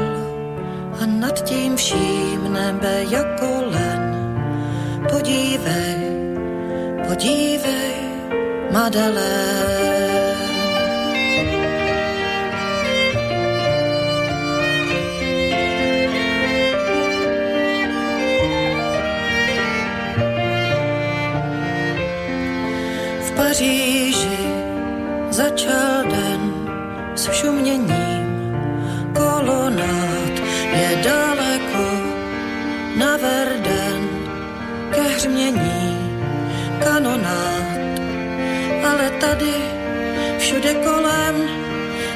[1.00, 4.02] a nad tím vším nebe jako len.
[5.10, 5.96] Podívej,
[7.08, 7.94] podívej,
[8.72, 9.91] Madeleine.
[23.36, 24.38] Paříži
[25.30, 26.42] začal den
[27.14, 28.28] s šuměním
[29.16, 30.34] kolonát.
[30.72, 31.86] Je daleko
[32.96, 34.02] na Verden
[34.90, 36.20] ke hřmění
[36.84, 37.80] kanonát.
[38.90, 39.54] Ale tady
[40.38, 41.36] všude kolem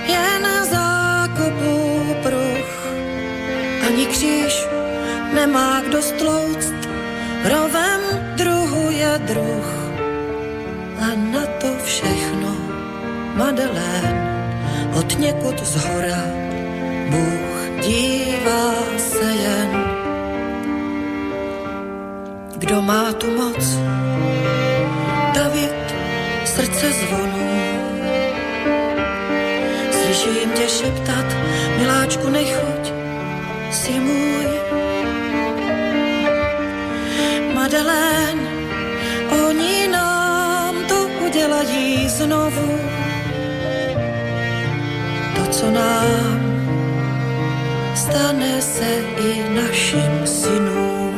[0.07, 2.71] je na zákopu pruh.
[3.87, 4.67] Ani kříž
[5.35, 6.75] nemá kdo stlouct,
[7.45, 8.01] rovem
[8.37, 9.86] druhu je druh
[13.37, 14.37] Madeleine
[14.99, 16.23] od někud z hora
[17.09, 19.85] Bůh dívá se jen.
[22.57, 23.79] Kdo má tu moc?
[25.35, 25.95] David,
[26.45, 27.47] srdce zvonu.
[29.91, 31.27] Slyším tě šeptat,
[31.79, 32.93] miláčku, nechoď,
[33.71, 34.47] si můj.
[37.55, 38.43] Madeleine,
[39.47, 40.17] oni nás
[41.37, 43.06] dělají znovu to,
[45.57, 46.39] co nám
[47.95, 51.17] stane se i našim synům.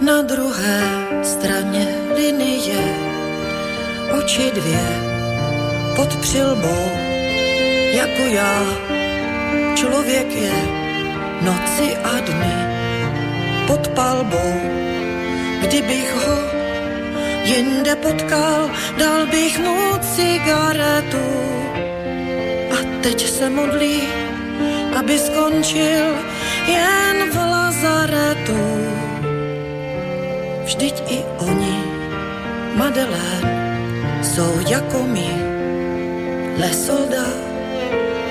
[0.00, 0.80] Na druhé
[1.22, 2.82] straně linie
[4.18, 4.84] oči dvě
[5.96, 6.84] pod přilbou,
[7.92, 8.62] jako já.
[9.74, 10.58] Člověk je
[11.42, 12.56] noci a dny
[13.66, 14.54] pod palbou,
[15.60, 16.38] kdybych ho
[17.44, 21.57] jinde potkal, dal bych mu cigaretu.
[23.02, 24.02] Teď se modlí,
[24.98, 26.04] aby skončil
[26.66, 28.62] jen v lazaretu.
[30.64, 31.78] Vždyť i oni,
[32.74, 33.50] Madeleine,
[34.22, 35.30] jsou jako my,
[36.58, 37.26] Lesolda,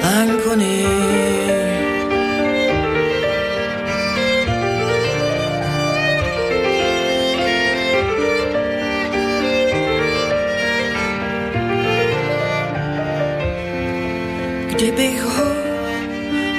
[0.03, 1.66] Anconi.
[14.77, 15.49] Kdybych ho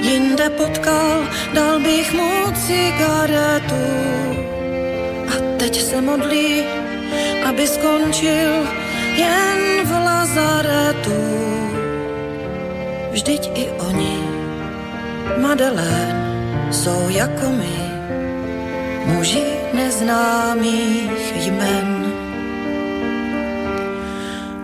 [0.02, 1.22] jinde potkal,
[1.54, 3.86] dal bych mu cigaretu.
[5.30, 6.66] A teď se modlí,
[7.46, 8.66] aby skončil
[9.14, 11.22] jen v lazaretu.
[13.14, 14.18] Vždyť i oni,
[15.38, 16.18] Madeleine,
[16.74, 17.78] jsou jako my,
[19.14, 22.12] muži neznámých jmen.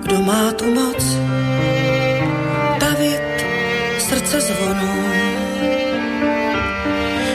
[0.03, 1.03] Kdo má tu moc,
[4.35, 4.93] srdce zvonu.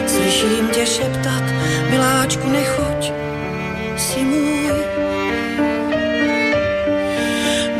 [0.07, 1.43] Slyším tě šeptat,
[1.89, 3.11] miláčku, nechoď,
[3.97, 4.71] si můj.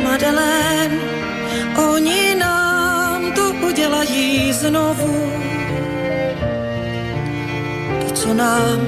[0.02, 0.96] Madeleine,
[1.90, 5.32] oni nám to udělají znovu.
[8.00, 8.80] To, co nám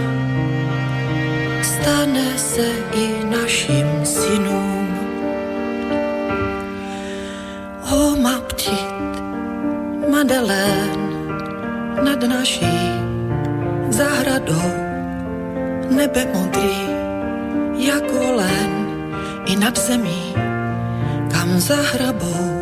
[1.63, 3.82] stane se i našim
[10.33, 10.97] Madeleine
[12.05, 12.73] nad naší
[13.89, 14.73] zahradou
[15.91, 16.89] nebe modrý
[17.77, 18.71] jako len
[19.47, 20.35] i nad zemí,
[21.33, 22.62] kam zahrabou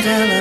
[0.00, 0.40] Madeleine.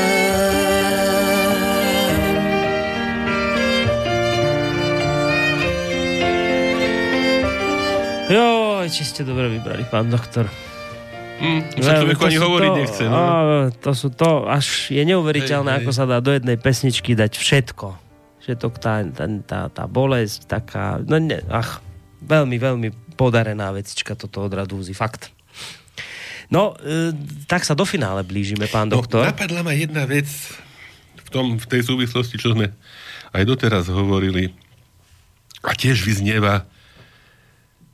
[8.32, 8.48] Jo,
[8.88, 10.48] či ste dobre vybrali, pán doktor.
[11.44, 13.04] Mm, sa človeku ani hovoriť to, nechce.
[13.04, 13.16] No.
[13.20, 13.28] Á,
[13.76, 15.84] to sú to, až je neuveriteľné, Hej, hej.
[15.84, 18.00] ako sa dá do jednej pesničky dať všetko.
[18.40, 21.84] Všetok tá, tá, tá, tá bolesť, taká, no ne, ach,
[22.24, 22.90] veľmi, veľmi
[23.20, 25.36] podarená vecička toto od Radúzy, fakt.
[26.50, 27.14] No, e,
[27.46, 29.22] tak sa do finále blížime, pán doktor.
[29.22, 30.26] No, napadla ma jedna vec
[31.22, 32.74] v, tom, v tej súvislosti, čo sme
[33.38, 34.50] aj doteraz hovorili
[35.62, 36.66] a tiež vyznieva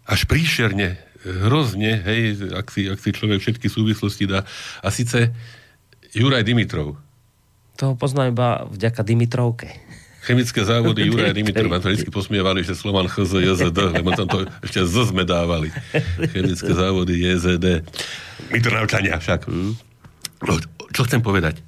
[0.08, 0.96] až príšerne,
[1.26, 4.46] hrozne, hej, ak si, ak si človek všetky súvislosti dá.
[4.86, 5.34] A síce
[6.14, 6.96] Juraj Dimitrov.
[7.82, 9.68] To poznám iba vďaka Dimitrovke.
[10.26, 11.70] Chemické závody Juraj Dimitrov.
[11.70, 15.70] Ma to vždy posmievali, že Slovan HZ, JZD, lebo tam to ešte Z sme dávali.
[16.34, 17.86] Chemické závody JZD.
[18.50, 19.46] Mitrovčania však.
[20.42, 20.54] No,
[20.90, 21.62] čo chcem povedať?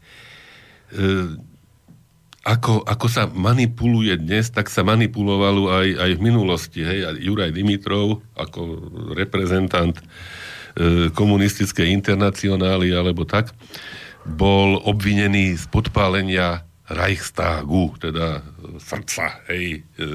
[0.90, 1.38] E,
[2.48, 6.82] ako, ako sa manipuluje dnes, tak sa manipulovalo aj, aj v minulosti.
[6.82, 7.00] Hej?
[7.06, 10.04] A Juraj Dimitrov ako reprezentant e,
[11.14, 13.54] komunistickej internacionály alebo tak,
[14.28, 18.40] bol obvinený z podpálenia Reichstagu, teda
[18.80, 20.08] srdca, hej, e,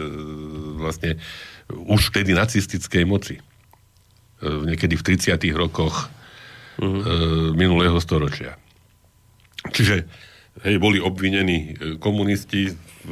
[0.81, 1.21] vlastne
[1.69, 3.37] už vtedy nacistickej moci.
[3.37, 3.43] E,
[4.43, 5.39] niekedy v 30.
[5.55, 6.11] rokoch
[6.83, 6.83] uh-huh.
[6.83, 7.05] e,
[7.55, 8.59] minulého storočia.
[9.71, 10.09] Čiže
[10.67, 12.75] hej, boli obvinení e, komunisti
[13.07, 13.11] v,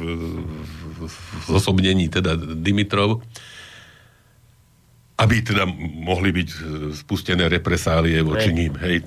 [1.07, 3.23] v zosobnení teda Dimitrov,
[5.21, 5.69] aby teda
[6.01, 6.49] mohli byť
[6.97, 8.73] spustené represálie voči ním.
[8.81, 9.05] Hej,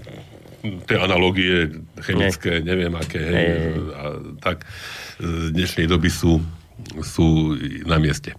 [0.89, 2.73] tie analogie chemické, ne.
[2.73, 3.75] neviem aké, hej, hej.
[3.93, 4.03] A
[4.41, 4.65] tak
[5.21, 6.41] z dnešnej doby sú,
[7.05, 8.33] sú na mieste.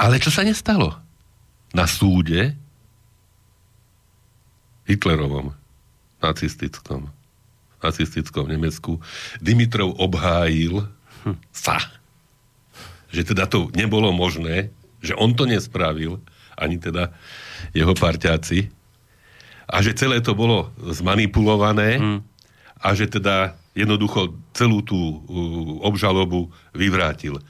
[0.00, 0.96] Ale čo sa nestalo?
[1.76, 2.56] Na súde
[4.84, 5.52] Hitlerovom,
[6.20, 7.08] nacistickom,
[7.80, 9.00] nacistickom Nemecku,
[9.40, 10.84] Dimitrov obhájil
[11.24, 11.36] hm.
[11.52, 11.80] sa,
[13.08, 14.72] že teda to nebolo možné,
[15.04, 16.20] že on to nespravil,
[16.56, 17.12] ani teda
[17.72, 18.72] jeho parťáci,
[19.68, 22.18] a že celé to bolo zmanipulované hm.
[22.80, 25.18] a že teda jednoducho celú tú uh,
[25.82, 27.42] obžalobu vyvrátil.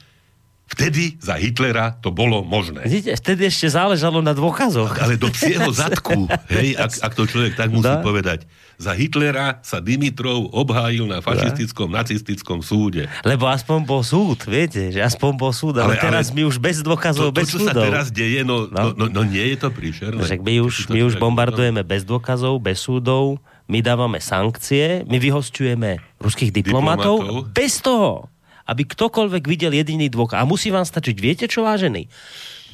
[0.65, 2.81] Vtedy za Hitlera to bolo možné.
[2.89, 4.97] Vidíte, vtedy ešte záležalo na dôkazoch.
[4.97, 6.25] Ale do psieho zadku,
[6.57, 8.01] hej, ak, ak to človek tak musí da?
[8.01, 8.49] povedať.
[8.75, 13.07] Za Hitlera sa Dimitrov obhájil na fašistickom, nacistickom súde.
[13.23, 16.59] Lebo aspoň bol súd, viete, že aspoň bol súd, ale, ale teraz ale my už
[16.59, 17.83] bez dôkazov, to, bez to, čo súdov.
[17.83, 18.91] sa teraz deje, no, no.
[18.91, 20.19] No, no, no nie je to príšerné.
[20.19, 21.87] Však my už, my už bombardujeme no.
[21.87, 23.39] bez dôkazov, bez súdov,
[23.71, 27.55] my dávame sankcie, my vyhosťujeme ruských diplomatov, diplomatov.
[27.55, 28.29] bez toho,
[28.65, 30.41] aby ktokoľvek videl jediný dôkaz.
[30.41, 32.09] A musí vám stačiť, viete čo, vážený?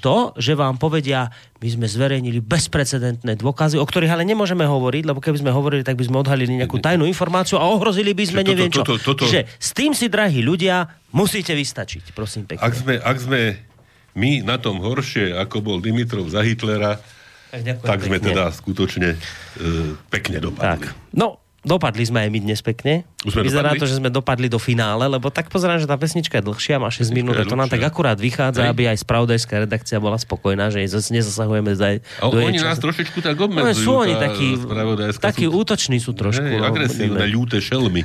[0.01, 1.29] To, že vám povedia,
[1.61, 5.93] my sme zverejnili bezprecedentné dôkazy, o ktorých ale nemôžeme hovoriť, lebo keby sme hovorili, tak
[5.93, 8.81] by sme odhalili nejakú tajnú informáciu a ohrozili by sme neviem čo.
[8.81, 12.65] Že s tým si, drahí ľudia, musíte vystačiť, prosím pekne.
[12.65, 13.41] Ak sme, ak sme
[14.17, 16.97] my na tom horšie, ako bol Dimitrov za Hitlera,
[17.53, 19.17] tak, tak sme teda skutočne e,
[20.09, 20.87] pekne dopadli.
[20.87, 21.13] Tak.
[21.13, 23.05] No, Dopadli sme aj my dnes pekne.
[23.21, 23.81] Už sme Vyzerá dopadli?
[23.81, 26.89] to, že sme dopadli do finále, lebo tak pozerám, že tá pesnička je dlhšia, má
[26.89, 28.71] 6 minút to nám tak akurát vychádza, Hej.
[28.73, 32.65] aby aj spravodajská redakcia bola spokojná, že nezasahujeme za, do Oni času.
[32.65, 33.77] nás trošičku tak obmedzujú.
[33.77, 34.57] No, sú oni takí,
[35.21, 35.53] takí sú...
[35.53, 36.41] útoční sú trošku.
[36.41, 38.01] Hej, no, agresívne, ľúte šelmy.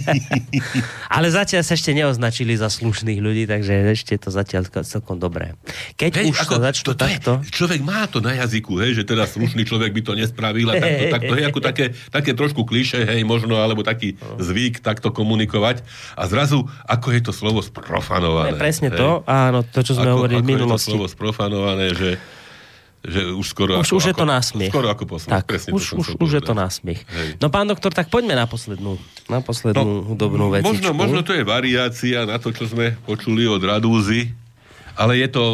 [1.14, 5.60] Ale zatiaľ sa ešte neoznačili za slušných ľudí, takže ešte to zatiaľ celkom dobré.
[6.00, 7.32] Keď hej, už ako, to začnú to, to takto...
[7.44, 10.80] Je, človek má to na jazyku, hej, že teda slušný človek by to nespravil a
[10.80, 15.10] takto, takto hej, ako také, také také trošku kliše, hej, možno, alebo taký zvyk takto
[15.10, 15.82] komunikovať.
[16.14, 18.54] A zrazu, ako je to slovo sprofanované.
[18.54, 18.98] Je presne hej?
[18.98, 20.88] to, áno, to, čo sme ako, hovorili v minulosti.
[20.88, 22.10] je to slovo sprofanované, že
[23.00, 23.80] že už skoro...
[23.80, 24.72] Už, ako, už je to násmiech.
[24.72, 25.32] Skoro ako posmiech.
[25.40, 27.00] Tak, Presne už, už, už je to násmiech.
[27.08, 27.40] Hej.
[27.40, 30.68] No pán doktor, tak poďme na poslednú, na poslednú no, hudobnú vec.
[30.68, 34.36] Možno, možno to je variácia na to, čo sme počuli od Radúzy,
[35.00, 35.44] ale je to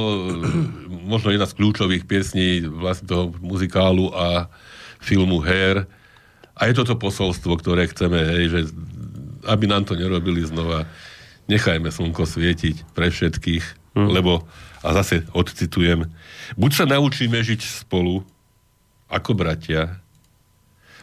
[1.06, 4.50] možno jedna z kľúčových piesní vlastne toho muzikálu a
[4.98, 5.86] filmu Hair.
[6.56, 8.60] A je toto posolstvo, ktoré chceme, hej, že
[9.46, 10.88] aby nám to nerobili znova,
[11.46, 14.08] nechajme slnko svietiť pre všetkých, mm.
[14.08, 14.48] lebo,
[14.82, 16.08] a zase odcitujem,
[16.58, 18.24] buď sa naučíme žiť spolu
[19.06, 20.02] ako bratia,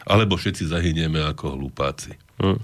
[0.04, 2.18] alebo všetci zahynieme ako hlupáci.
[2.42, 2.60] Mm.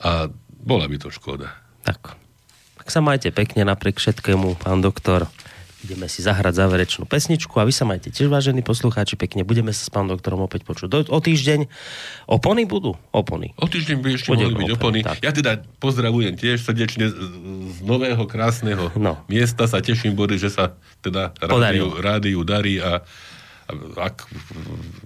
[0.00, 1.50] A bola by to škoda.
[1.82, 2.14] Tak.
[2.78, 5.26] Tak sa majte pekne napriek všetkému, pán doktor.
[5.80, 9.48] Ideme si zahrať záverečnú pesničku a vy sa majte tiež, vážení poslucháči, pekne.
[9.48, 10.88] Budeme sa s pán doktorom opäť počuť.
[10.92, 11.72] Do, o týždeň
[12.28, 13.00] opony budú?
[13.16, 13.56] Opony.
[13.56, 15.00] O týždeň by ešte mohli byť opony.
[15.00, 15.24] opony.
[15.24, 17.16] Ja teda pozdravujem tiež srdečne z,
[17.80, 19.16] nového krásneho no.
[19.32, 19.64] miesta.
[19.64, 23.00] Sa teším, Bory, že sa teda rádiu, rádiu darí a
[23.70, 24.08] a, a,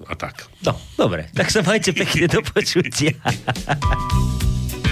[0.09, 0.49] a tak.
[0.65, 1.29] No, dobre.
[1.37, 3.13] Tak sa majte pekne do počutia.